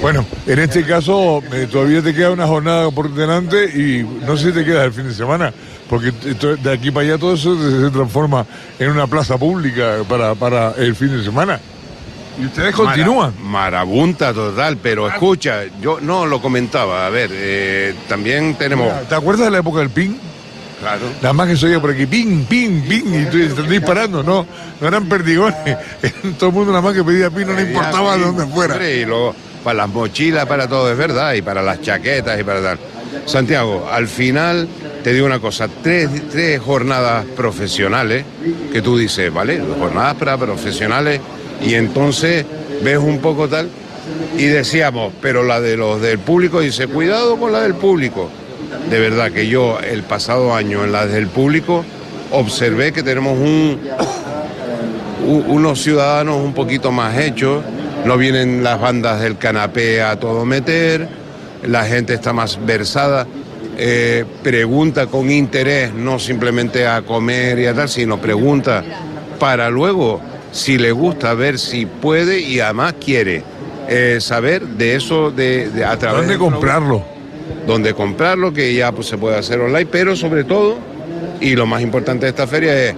Bueno, 0.02 0.26
en 0.46 0.60
este 0.60 0.84
caso 0.84 1.42
eh, 1.54 1.68
todavía 1.72 2.02
te 2.02 2.14
queda 2.14 2.32
una 2.32 2.46
jornada 2.46 2.92
por 2.92 3.14
delante 3.14 3.66
y 3.66 4.04
no 4.26 4.38
sé 4.38 4.48
si 4.48 4.52
te 4.52 4.66
queda 4.66 4.84
el 4.84 4.94
fin 4.94 5.08
de 5.08 5.14
semana, 5.14 5.54
porque 5.90 6.12
de 6.12 6.72
aquí 6.72 6.92
para 6.92 7.08
allá 7.08 7.18
todo 7.18 7.34
eso 7.34 7.56
se 7.56 7.90
transforma 7.92 8.46
en 8.80 8.90
una 8.92 9.08
plaza 9.08 9.38
pública 9.38 9.98
para, 10.08 10.36
para 10.36 10.74
el 10.78 10.96
fin 10.96 11.18
de 11.18 11.24
semana. 11.24 11.60
Y 12.40 12.46
ustedes 12.46 12.76
continúan. 12.76 13.34
marabunta 13.42 14.32
total, 14.32 14.78
pero 14.78 15.08
escucha, 15.08 15.64
yo 15.82 16.00
no 16.00 16.26
lo 16.26 16.40
comentaba, 16.40 17.08
a 17.08 17.10
ver, 17.10 17.32
eh, 17.34 17.96
también 18.08 18.56
tenemos... 18.56 19.08
¿Te 19.08 19.16
acuerdas 19.16 19.46
de 19.46 19.52
la 19.52 19.58
época 19.60 19.80
del 19.80 19.90
ping? 19.90 20.16
Claro. 20.80 21.08
Nada 21.22 21.34
más 21.34 21.48
que 21.48 21.58
se 21.58 21.66
oía 21.66 21.82
por 21.82 21.90
aquí, 21.90 22.06
ping, 22.06 22.46
ping, 22.46 22.82
ping, 22.82 23.22
y 23.22 23.26
tú 23.26 23.38
estás 23.38 23.68
disparando, 23.68 24.22
no, 24.22 24.46
no 24.80 24.88
eran 24.88 25.10
perdigones. 25.10 25.78
Todo 26.38 26.50
el 26.50 26.56
mundo 26.56 26.72
nada 26.72 26.84
más 26.84 26.94
que 26.94 27.04
pedía 27.04 27.32
ping, 27.32 27.48
no 27.48 27.54
le 27.54 27.64
importaba 27.64 28.16
de 28.18 28.24
dónde 28.26 28.46
fuera. 28.46 28.88
Y 28.88 29.04
luego, 29.04 29.34
para 29.64 29.78
las 29.78 29.90
mochilas, 29.90 30.46
para 30.46 30.68
todo, 30.68 30.92
es 30.92 30.98
verdad, 30.98 31.34
y 31.34 31.42
para 31.42 31.64
las 31.64 31.82
chaquetas 31.82 32.40
y 32.40 32.44
para 32.44 32.62
tal. 32.62 32.80
Santiago, 33.26 33.88
al 33.92 34.08
final 34.08 34.68
te 35.04 35.14
digo 35.14 35.26
una 35.26 35.40
cosa, 35.40 35.70
tres, 35.84 36.10
tres 36.30 36.60
jornadas 36.60 37.26
profesionales 37.36 38.26
que 38.72 38.82
tú 38.82 38.98
dices, 38.98 39.34
¿vale? 39.34 39.62
Jornadas 39.80 40.16
para 40.16 40.38
profesionales 40.38 41.22
y 41.62 41.76
entonces 41.76 42.46
ves 42.84 42.98
un 42.98 43.20
poco 43.20 43.48
tal 43.48 43.70
y 44.38 44.46
decíamos, 44.46 45.14
pero 45.22 45.44
la 45.44 45.60
de 45.60 45.78
los 45.78 46.02
del 46.02 46.20
público 46.20 46.62
dice, 46.62 46.88
cuidado 46.88 47.38
con 47.38 47.52
la 47.52 47.62
del 47.62 47.76
público. 47.76 48.30
De 48.90 49.00
verdad 49.00 49.32
que 49.32 49.48
yo 49.48 49.80
el 49.80 50.04
pasado 50.04 50.54
año 50.54 50.84
en 50.84 50.92
la 50.92 51.06
del 51.06 51.28
público 51.28 51.84
observé 52.32 52.92
que 52.92 53.04
tenemos 53.04 53.38
un, 53.38 53.80
unos 55.26 55.82
ciudadanos 55.82 56.38
un 56.38 56.54
poquito 56.54 56.92
más 56.92 57.18
hechos, 57.18 57.64
no 58.06 58.18
vienen 58.18 58.64
las 58.64 58.80
bandas 58.80 59.22
del 59.22 59.38
canapé 59.38 60.02
a 60.02 60.20
todo 60.20 60.46
meter, 60.46 61.08
la 61.64 61.86
gente 61.86 62.14
está 62.14 62.34
más 62.34 62.64
versada, 62.66 63.28
eh, 63.78 64.26
pregunta 64.44 65.08
con 65.08 65.30
interés, 65.32 65.94
no 65.94 66.20
simplemente 66.20 66.88
a 66.88 67.02
comer 67.02 67.60
y 67.60 67.66
a 67.68 67.74
tal, 67.74 67.90
sino 67.90 68.20
pregunta 68.20 68.84
para 69.40 69.70
luego, 69.70 70.20
si 70.52 70.78
le 70.78 70.92
gusta, 70.92 71.34
ver 71.34 71.60
si 71.60 71.86
puede 71.86 72.40
y 72.40 72.60
además 72.60 72.96
quiere 73.04 73.44
eh, 73.88 74.18
saber 74.20 74.64
de 74.64 74.96
eso 74.96 75.32
de, 75.32 75.70
a 75.86 75.98
través 75.98 76.22
¿Dónde 76.22 76.38
comprarlo? 76.38 77.04
Dónde 77.66 77.94
comprarlo, 77.94 78.54
que 78.54 78.74
ya 78.74 78.92
pues, 78.92 79.08
se 79.08 79.18
puede 79.18 79.38
hacer 79.38 79.60
online, 79.60 79.86
pero 79.86 80.16
sobre 80.16 80.44
todo, 80.44 80.78
y 81.40 81.56
lo 81.56 81.66
más 81.66 81.82
importante 81.82 82.26
de 82.26 82.30
esta 82.32 82.48
feria 82.48 82.74
es, 82.84 82.96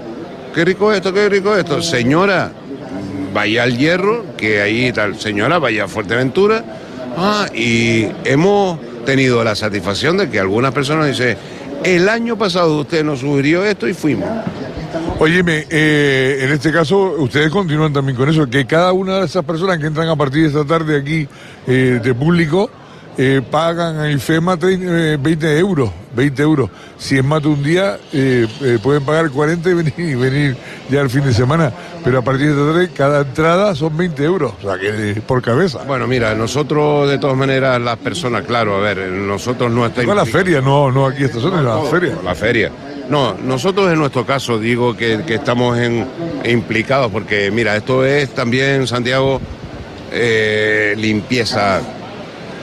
qué 0.53 0.65
rico 0.65 0.93
esto, 0.93 1.13
qué 1.13 1.27
rico 1.29 1.55
esto, 1.55 1.81
señora, 1.81 2.51
vaya 3.33 3.63
al 3.63 3.77
hierro, 3.77 4.25
que 4.37 4.61
ahí 4.61 4.91
tal, 4.91 5.19
señora, 5.19 5.59
vaya 5.59 5.85
a 5.85 5.87
Fuerteventura, 5.87 6.63
ah, 7.17 7.47
y 7.53 8.07
hemos 8.23 8.79
tenido 9.05 9.43
la 9.43 9.55
satisfacción 9.55 10.17
de 10.17 10.29
que 10.29 10.39
algunas 10.39 10.73
personas 10.73 11.07
dicen, 11.07 11.37
el 11.83 12.09
año 12.09 12.37
pasado 12.37 12.79
usted 12.79 13.03
nos 13.03 13.19
sugirió 13.19 13.63
esto 13.65 13.87
y 13.87 13.93
fuimos. 13.93 14.29
Óyeme, 15.19 15.65
eh, 15.69 16.39
en 16.41 16.51
este 16.51 16.71
caso, 16.71 17.15
ustedes 17.17 17.49
continúan 17.49 17.93
también 17.93 18.17
con 18.17 18.29
eso, 18.29 18.49
que 18.49 18.65
cada 18.65 18.93
una 18.93 19.19
de 19.19 19.25
esas 19.25 19.43
personas 19.43 19.77
que 19.77 19.87
entran 19.87 20.07
a 20.07 20.15
partir 20.15 20.43
de 20.43 20.47
esta 20.47 20.65
tarde 20.65 20.97
aquí 20.97 21.27
eh, 21.67 21.99
de 22.01 22.13
público 22.13 22.69
eh, 23.17 23.41
pagan 23.49 23.99
a 23.99 24.09
IFEMA 24.11 24.55
20 24.55 25.59
euros, 25.59 25.91
20 26.15 26.41
euros. 26.41 26.69
Si 26.97 27.17
es 27.17 27.23
más 27.23 27.41
de 27.41 27.47
un 27.49 27.63
día, 27.63 27.97
pueden 28.83 29.03
pagar 29.05 29.29
40 29.29 29.69
y 29.69 29.73
venir, 29.73 29.93
y 29.97 30.15
venir 30.15 30.57
ya 30.89 31.01
el 31.01 31.09
fin 31.09 31.23
de 31.23 31.33
semana. 31.33 31.71
Pero 32.03 32.19
a 32.19 32.21
partir 32.21 32.47
de 32.47 32.51
esta 32.51 32.65
tarde, 32.65 32.89
cada 32.93 33.21
entrada 33.21 33.75
son 33.75 33.95
20 33.95 34.23
euros, 34.23 34.53
o 34.59 34.61
sea, 34.61 34.79
que 34.79 35.21
por 35.21 35.41
cabeza. 35.41 35.79
Bueno, 35.85 36.07
mira, 36.07 36.33
nosotros 36.35 37.09
de 37.09 37.17
todas 37.17 37.35
maneras, 37.35 37.79
las 37.81 37.97
personas, 37.97 38.45
claro, 38.45 38.77
a 38.77 38.79
ver, 38.79 38.97
nosotros 39.09 39.71
no 39.71 39.85
estamos... 39.85 40.07
No 40.07 40.15
la 40.15 40.25
feria, 40.25 40.61
no, 40.61 40.91
no 40.91 41.05
aquí 41.05 41.23
esta 41.23 41.39
zona, 41.39 41.61
la 41.61 41.81
feria. 41.83 42.17
La 42.23 42.35
feria. 42.35 42.71
No, 43.09 43.33
nosotros 43.33 43.91
en 43.91 43.97
nuestro 43.97 44.23
caso 44.23 44.59
digo 44.59 44.95
que, 44.95 45.23
estamos 45.27 45.79
en, 45.79 46.05
implicados 46.45 47.11
porque 47.11 47.49
mira, 47.49 47.75
esto 47.75 48.05
es 48.05 48.29
también, 48.35 48.85
Santiago, 48.85 49.41
eh, 50.11 50.93
limpieza, 50.95 51.81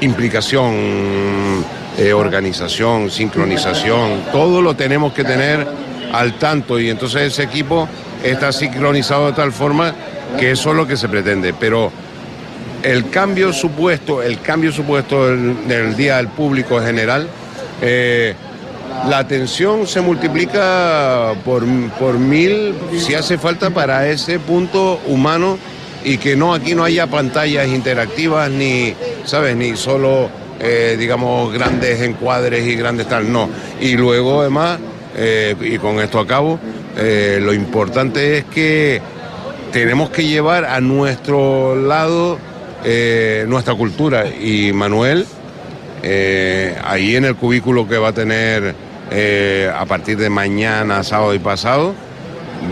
implicación, 0.01 1.65
eh, 1.99 2.13
organización, 2.13 3.11
sincronización, 3.11 4.23
todo 4.33 4.61
lo 4.63 4.75
tenemos 4.75 5.13
que 5.13 5.25
tener 5.25 5.67
al 6.13 6.35
tanto 6.35 6.79
y 6.79 6.91
entonces 6.91 7.33
ese 7.33 7.43
equipo 7.43 7.89
está 8.23 8.53
sincronizado 8.53 9.27
de 9.27 9.33
tal 9.33 9.53
forma 9.53 9.95
que 10.39 10.51
eso 10.51 10.71
es 10.71 10.77
lo 10.77 10.87
que 10.87 10.97
se 10.97 11.09
pretende. 11.09 11.55
Pero 11.55 11.91
el 12.83 13.09
cambio 13.11 13.53
supuesto, 13.53 14.23
el 14.23 14.41
cambio 14.41 14.73
supuesto 14.73 15.27
del, 15.27 15.97
día 15.97 16.17
del 16.17 16.29
público 16.29 16.79
en 16.79 16.87
general, 16.87 17.29
eh, 17.81 18.35
la 19.09 19.19
atención 19.19 19.87
se 19.87 20.01
multiplica 20.01 21.35
por, 21.45 21.65
por 21.99 22.19
mil 22.19 22.75
si 22.99 23.15
hace 23.15 23.39
falta 23.39 23.71
para 23.71 24.09
ese 24.09 24.39
punto 24.39 25.01
humano 25.07 25.59
y 26.05 26.19
que 26.19 26.37
no 26.37 26.55
aquí 26.55 26.75
no 26.75 26.85
haya 26.85 27.07
pantallas 27.07 27.67
interactivas 27.69 28.51
ni, 28.51 28.95
¿sabes? 29.27 29.57
Ni 29.57 29.77
solo, 29.77 30.31
eh, 30.59 30.97
digamos, 30.99 31.53
grandes 31.53 32.01
encuadres 32.01 32.67
y 32.67 32.77
grandes 32.77 33.09
tal, 33.09 33.31
no. 33.31 33.51
Y 33.81 33.97
luego, 33.97 34.41
además, 34.41 34.79
eh, 35.17 35.55
y 35.61 35.77
con 35.79 36.01
esto 36.01 36.19
acabo, 36.19 36.59
eh, 36.97 37.39
lo 37.43 37.53
importante 37.53 38.39
es 38.39 38.45
que 38.45 39.03
tenemos 39.73 40.09
que 40.11 40.25
llevar 40.25 40.65
a 40.65 40.81
nuestro 40.81 41.77
lado 41.77 42.39
nuestra 43.49 43.75
cultura. 43.75 44.27
Y 44.29 44.73
Manuel, 44.73 45.27
ahí 46.85 47.17
en 47.17 47.25
el 47.25 47.35
cubículo 47.35 47.89
que 47.89 47.99
va 47.99 48.09
a 48.09 48.13
tener 48.13 48.77
a 49.75 49.85
partir 49.87 50.17
de 50.19 50.31
mañana, 50.31 51.03
sábado 51.03 51.35
y 51.35 51.41
pasado, 51.41 51.95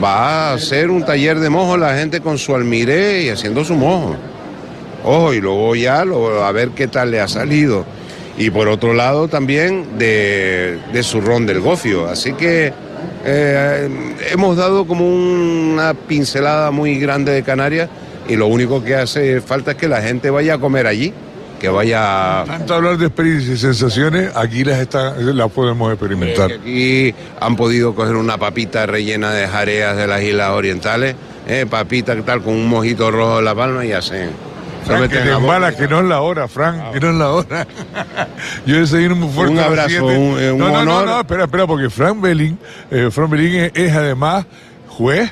va 0.02 0.52
a 0.52 0.58
ser 0.60 0.90
un 0.90 1.04
taller 1.04 1.40
de 1.40 1.50
mojo, 1.50 1.76
la 1.76 1.96
gente 1.96 2.20
con 2.20 2.38
su 2.38 2.54
almiré 2.54 3.22
y 3.22 3.30
haciendo 3.30 3.64
su 3.64 3.74
mojo. 3.74 4.16
Ojo, 5.04 5.34
y 5.34 5.40
luego 5.40 5.74
ya 5.76 6.00
a 6.00 6.52
ver 6.52 6.70
qué 6.70 6.88
tal 6.88 7.10
le 7.10 7.20
ha 7.20 7.28
salido. 7.28 7.84
Y 8.36 8.50
por 8.50 8.68
otro 8.68 8.94
lado 8.94 9.28
también 9.28 9.98
de, 9.98 10.78
de 10.92 11.02
su 11.02 11.20
ron 11.20 11.46
del 11.46 11.60
gofio. 11.60 12.08
Así 12.08 12.32
que 12.32 12.72
eh, 13.24 13.88
hemos 14.32 14.56
dado 14.56 14.86
como 14.86 15.06
una 15.06 15.94
pincelada 15.94 16.70
muy 16.70 16.98
grande 16.98 17.32
de 17.32 17.42
Canarias 17.42 17.88
y 18.28 18.36
lo 18.36 18.46
único 18.46 18.82
que 18.82 18.96
hace 18.96 19.40
falta 19.40 19.72
es 19.72 19.76
que 19.76 19.88
la 19.88 20.02
gente 20.02 20.30
vaya 20.30 20.54
a 20.54 20.58
comer 20.58 20.86
allí 20.86 21.12
que 21.64 21.70
vaya... 21.70 22.44
Tanto 22.46 22.74
hablar 22.74 22.98
de 22.98 23.06
experiencias 23.06 23.58
y 23.58 23.60
sensaciones, 23.60 24.36
aquí 24.36 24.64
las, 24.64 24.80
está, 24.80 25.14
las 25.16 25.50
podemos 25.50 25.90
experimentar. 25.90 26.52
aquí 26.52 27.14
han 27.40 27.56
podido 27.56 27.94
coger 27.94 28.16
una 28.16 28.36
papita 28.36 28.84
rellena 28.84 29.32
de 29.32 29.46
jareas 29.48 29.96
de 29.96 30.06
las 30.06 30.22
islas 30.22 30.50
orientales, 30.50 31.14
eh, 31.48 31.64
papita 31.68 32.14
tal 32.22 32.42
con 32.42 32.52
un 32.52 32.68
mojito 32.68 33.10
rojo 33.10 33.38
en 33.38 33.46
la 33.46 33.54
palma 33.54 33.86
y 33.86 33.92
hacen... 33.92 34.30
Frank, 34.84 35.10
que, 35.10 35.76
que 35.76 35.88
no 35.88 36.00
es 36.00 36.04
la 36.04 36.20
hora, 36.20 36.48
Frank, 36.48 36.92
que 36.92 37.00
no 37.00 37.10
es 37.10 37.14
la 37.16 37.30
hora. 37.30 37.66
Yo 38.66 38.76
desayuno 38.76 39.16
muy 39.16 39.32
fuerte. 39.32 39.54
Un 39.54 39.60
abrazo, 39.60 40.06
un, 40.06 40.38
eh, 40.38 40.52
un 40.52 40.58
no, 40.58 40.68
no, 40.68 40.84
no, 40.84 41.06
no, 41.06 41.20
espera, 41.20 41.44
espera, 41.44 41.66
porque 41.66 41.90
Frank 41.90 42.20
Belling, 42.20 42.58
eh, 42.90 43.08
Frank 43.10 43.30
Belling 43.30 43.70
es 43.74 43.92
además 43.94 44.46
juez 44.88 45.30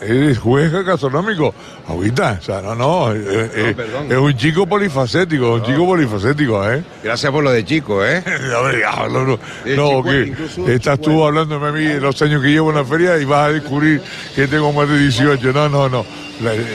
es 0.00 0.38
juez 0.38 0.72
gastronómico. 0.84 1.54
Ahorita, 1.86 2.38
o 2.40 2.44
sea, 2.44 2.60
no, 2.60 2.74
no, 2.74 3.12
eh, 3.12 3.50
eh, 3.54 3.76
es 4.08 4.16
un 4.16 4.36
chico 4.36 4.66
polifacético, 4.66 5.54
un 5.54 5.62
chico 5.62 5.86
polifacético, 5.86 6.70
¿eh? 6.70 6.82
Gracias 7.02 7.32
por 7.32 7.42
lo 7.42 7.50
de 7.50 7.64
chico, 7.64 8.04
¿eh? 8.04 8.22
no, 9.08 9.08
no, 9.08 9.38
no 9.76 10.02
que 10.02 10.34
estás 10.74 11.00
tú 11.00 11.24
hablándome 11.24 11.68
a 11.68 11.72
mí 11.72 11.84
de 11.84 12.00
los 12.00 12.20
años 12.22 12.42
que 12.42 12.50
llevo 12.50 12.70
en 12.70 12.76
la 12.76 12.84
feria 12.84 13.18
y 13.18 13.24
vas 13.24 13.48
a 13.48 13.52
descubrir 13.52 14.00
que 14.34 14.46
tengo 14.46 14.72
más 14.72 14.88
de 14.88 14.98
18. 14.98 15.52
No, 15.52 15.68
no, 15.68 15.88
no. 15.88 16.04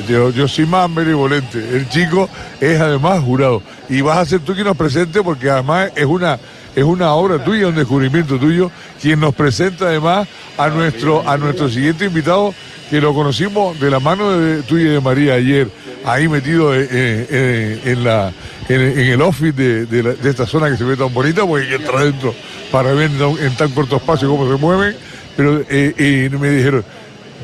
Yo, 0.07 0.29
yo 0.31 0.47
soy 0.47 0.65
más 0.65 0.93
benevolente. 0.93 1.57
El 1.57 1.88
chico 1.89 2.29
es 2.59 2.81
además 2.81 3.21
jurado. 3.23 3.62
Y 3.88 4.01
vas 4.01 4.17
a 4.17 4.25
ser 4.25 4.39
tú 4.41 4.53
quien 4.53 4.65
nos 4.65 4.75
presente 4.75 5.21
porque 5.23 5.49
además 5.49 5.91
es 5.95 6.05
una 6.05 6.39
es 6.75 6.83
una 6.83 7.13
obra 7.13 7.43
tuya, 7.43 7.67
un 7.67 7.75
descubrimiento 7.75 8.38
tuyo, 8.39 8.71
quien 9.01 9.19
nos 9.19 9.36
presenta 9.36 9.86
además 9.86 10.27
a 10.57 10.69
nuestro, 10.69 11.27
a 11.27 11.38
nuestro 11.38 11.69
siguiente 11.69 12.05
invitado, 12.05 12.53
que 12.89 13.01
lo 13.01 13.13
conocimos 13.13 13.79
de 13.79 13.89
la 13.89 13.99
mano 13.99 14.31
de 14.31 14.61
tuya 14.63 14.85
y 14.85 14.89
de 14.89 15.01
María 15.01 15.33
ayer, 15.35 15.69
ahí 16.05 16.27
metido 16.27 16.75
en, 16.75 18.03
la, 18.03 18.31
en, 18.69 18.81
el 18.81 19.21
office 19.21 19.53
de, 19.53 20.17
esta 20.23 20.45
zona 20.45 20.69
que 20.69 20.77
se 20.77 20.83
ve 20.83 20.95
tan 20.95 21.13
bonita, 21.13 21.45
porque 21.45 21.63
hay 21.63 21.69
que 21.69 21.75
entrar 21.75 22.03
dentro 22.03 22.33
para 22.71 22.93
ver 22.93 23.11
en 23.39 23.55
tan 23.55 23.71
corto 23.71 23.97
espacio 23.97 24.29
cómo 24.29 24.51
se 24.51 24.59
mueven. 24.59 24.95
Pero 25.35 25.63
eh, 25.69 26.29
me 26.39 26.49
dijeron, 26.49 26.85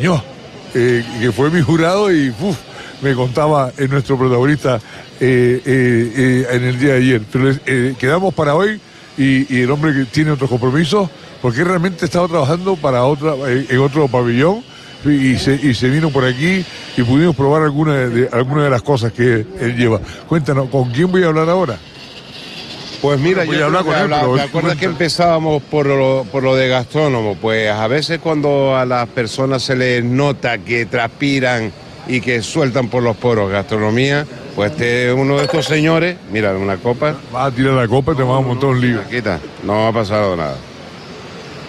no, 0.02 0.24
eh, 0.76 1.04
que 1.20 1.32
fue 1.32 1.50
mi 1.50 1.62
jurado 1.62 2.14
y 2.14 2.34
me 3.02 3.16
contaba 3.16 3.72
en 3.78 3.90
nuestro 3.90 4.18
protagonista 4.18 4.80
eh, 5.20 6.46
en 6.50 6.64
el 6.64 6.80
día 6.80 6.94
de 6.94 6.98
ayer. 6.98 7.22
Pero 7.32 7.96
quedamos 7.98 8.34
para 8.34 8.56
hoy 8.56 8.80
y, 9.18 9.54
y, 9.54 9.62
el 9.62 9.72
hombre 9.72 9.94
que 9.94 10.06
tiene 10.06 10.32
otros 10.32 10.50
compromisos, 10.50 11.10
porque 11.42 11.64
realmente 11.64 12.06
estaba 12.06 12.28
trabajando 12.28 12.76
para 12.76 13.04
otra, 13.06 13.34
en 13.48 13.80
otro 13.80 14.08
pabellón 14.08 14.64
y 15.06 15.38
se, 15.38 15.56
y 15.56 15.74
se 15.74 15.90
vino 15.90 16.10
por 16.10 16.26
aquí 16.26 16.66
y 16.98 17.04
pudimos 17.04 17.36
probar 17.36 17.64
algunas 17.64 18.14
de, 18.14 18.30
alguna 18.32 18.64
de 18.64 18.70
las 18.70 18.82
cosas 18.82 19.14
que 19.14 19.46
él 19.60 19.76
lleva. 19.78 20.00
Cuéntanos, 20.28 20.70
¿con 20.70 20.92
quién 20.92 21.12
voy 21.12 21.24
a 21.24 21.28
hablar 21.28 21.50
ahora? 21.50 21.78
Pues 23.02 23.18
mira, 23.18 23.46
yo 23.46 23.66
hablar 23.66 23.86
con 23.86 23.96
él, 23.96 24.36
¿te 24.36 24.42
acuerdas 24.42 24.76
que 24.76 24.86
empezábamos 24.86 25.64
por 25.64 25.86
lo, 25.86 26.26
por 26.30 26.44
lo 26.44 26.56
de 26.58 26.68
gastrónomo? 26.68 27.36
Pues 27.36 27.72
a 27.72 27.88
veces 27.88 28.20
cuando 28.20 28.76
a 28.76 28.86
las 28.86 29.08
personas 29.08 29.64
se 29.64 29.78
les 29.78 30.04
nota 30.04 30.58
que 30.58 30.86
transpiran 30.86 31.72
y 32.10 32.20
que 32.20 32.42
sueltan 32.42 32.90
por 32.90 33.02
los 33.02 33.16
poros 33.16 33.50
gastronomía, 33.50 34.26
pues 34.54 34.72
este 34.72 35.14
uno 35.14 35.38
de 35.38 35.46
estos 35.46 35.66
señores, 35.66 36.18
mira, 36.30 36.54
una 36.58 36.76
copa. 36.76 37.16
Va 37.34 37.46
a 37.46 37.52
tirar 37.52 37.76
la 37.76 37.88
copa 37.88 38.12
y 38.12 38.16
te 38.16 38.24
va 38.24 38.38
a 38.38 38.42
montar 38.42 38.72
un 38.72 38.82
lío. 38.82 39.00
No 39.64 39.88
ha 39.88 39.94
pasado 39.94 40.36
nada 40.36 40.58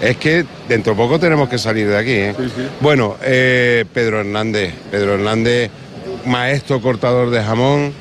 es 0.00 0.16
que 0.16 0.44
dentro 0.68 0.94
de 0.94 0.96
poco 0.96 1.18
tenemos 1.18 1.48
que 1.48 1.58
salir 1.58 1.88
de 1.88 1.96
aquí. 1.96 2.12
¿eh? 2.12 2.34
Bueno, 2.80 3.16
eh, 3.22 3.84
Pedro 3.92 4.20
Hernández, 4.20 4.72
Pedro 4.90 5.14
Hernández, 5.14 5.70
maestro 6.24 6.80
cortador 6.80 7.30
de 7.30 7.42
jamón, 7.42 7.92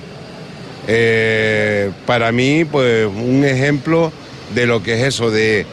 eh, 0.87 1.91
para 2.05 2.31
mí, 2.31 2.65
pues 2.65 3.05
un 3.05 3.43
ejemplo 3.43 4.11
de 4.55 4.65
lo 4.65 4.81
que 4.81 4.93
es 4.95 5.07
eso, 5.15 5.29
de 5.29 5.65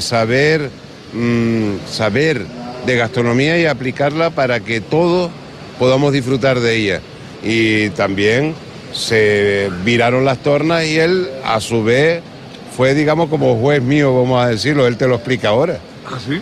saber, 0.00 0.70
mm, 1.12 1.86
saber 1.90 2.46
de 2.86 2.96
gastronomía 2.96 3.58
y 3.58 3.66
aplicarla 3.66 4.30
para 4.30 4.60
que 4.60 4.80
todos 4.80 5.30
podamos 5.78 6.12
disfrutar 6.12 6.60
de 6.60 6.76
ella. 6.76 7.00
Y 7.42 7.90
también 7.90 8.54
se 8.92 9.70
viraron 9.84 10.24
las 10.24 10.38
tornas 10.38 10.84
y 10.86 10.98
él, 10.98 11.28
a 11.44 11.60
su 11.60 11.84
vez, 11.84 12.22
fue, 12.78 12.94
digamos, 12.94 13.28
como 13.28 13.56
juez 13.56 13.82
mío, 13.82 14.14
vamos 14.16 14.40
a 14.40 14.46
decirlo, 14.50 14.86
él 14.86 14.96
te 14.96 15.08
lo 15.08 15.16
explica 15.16 15.48
ahora. 15.48 15.80
¿Ah, 16.06 16.16
sí? 16.24 16.40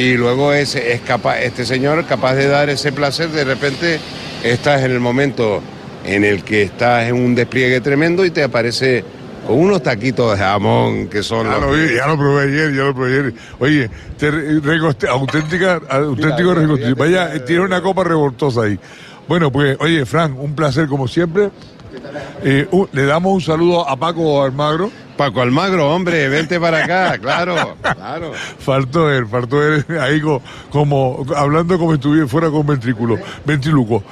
Y 0.00 0.14
luego 0.14 0.52
es, 0.52 0.76
es 0.76 1.00
capaz, 1.00 1.40
este 1.40 1.66
señor 1.66 2.06
capaz 2.06 2.34
de 2.36 2.46
dar 2.46 2.70
ese 2.70 2.92
placer, 2.92 3.30
de 3.30 3.42
repente 3.42 3.98
estás 4.44 4.82
en 4.84 4.92
el 4.92 5.00
momento 5.00 5.60
en 6.06 6.22
el 6.24 6.44
que 6.44 6.62
estás 6.62 7.08
en 7.08 7.16
un 7.16 7.34
despliegue 7.34 7.80
tremendo 7.80 8.24
y 8.24 8.30
te 8.30 8.44
aparece 8.44 9.04
con 9.44 9.58
unos 9.58 9.82
taquitos 9.82 10.30
de 10.30 10.44
jamón 10.44 11.08
que 11.08 11.24
son 11.24 11.48
Ya 11.48 11.54
los 11.58 11.62
lo, 11.62 11.72
vi, 11.72 11.96
ya 11.96 12.06
lo 12.06 12.16
probé 12.16 12.42
ayer, 12.44 12.72
ya 12.76 12.82
lo 12.84 12.94
probé 12.94 13.10
ayer. 13.18 13.34
Oye, 13.58 13.90
te 14.16 14.30
re- 14.30 14.60
recoste- 14.62 15.08
auténtica, 15.08 15.80
auténtico 15.90 16.54
recoste- 16.54 16.94
Vaya, 16.96 17.44
tiene 17.44 17.62
una 17.62 17.82
copa 17.82 18.04
revoltosa 18.04 18.62
ahí. 18.62 18.78
Bueno, 19.26 19.50
pues, 19.50 19.76
oye, 19.80 20.06
Frank, 20.06 20.38
un 20.40 20.54
placer 20.54 20.86
como 20.86 21.08
siempre. 21.08 21.50
Eh, 22.44 22.66
uh, 22.70 22.86
le 22.92 23.04
damos 23.04 23.34
un 23.34 23.40
saludo 23.40 23.88
a 23.88 23.96
Paco 23.96 24.42
Almagro. 24.44 24.90
Paco 25.16 25.40
Almagro, 25.42 25.90
hombre, 25.94 26.28
vente 26.28 26.58
para 26.58 26.84
acá, 26.84 27.18
claro, 27.18 27.76
claro. 27.80 28.32
Faltó 28.58 29.10
él, 29.12 29.26
faltó 29.26 29.62
él 29.62 29.84
ahí 30.00 30.20
co- 30.20 30.42
como, 30.70 31.24
hablando 31.36 31.78
como 31.78 31.94
estuviera 31.94 32.26
fuera 32.26 32.50
con 32.50 32.66
ventrículo, 32.66 33.18
ventríloco. 33.44 34.02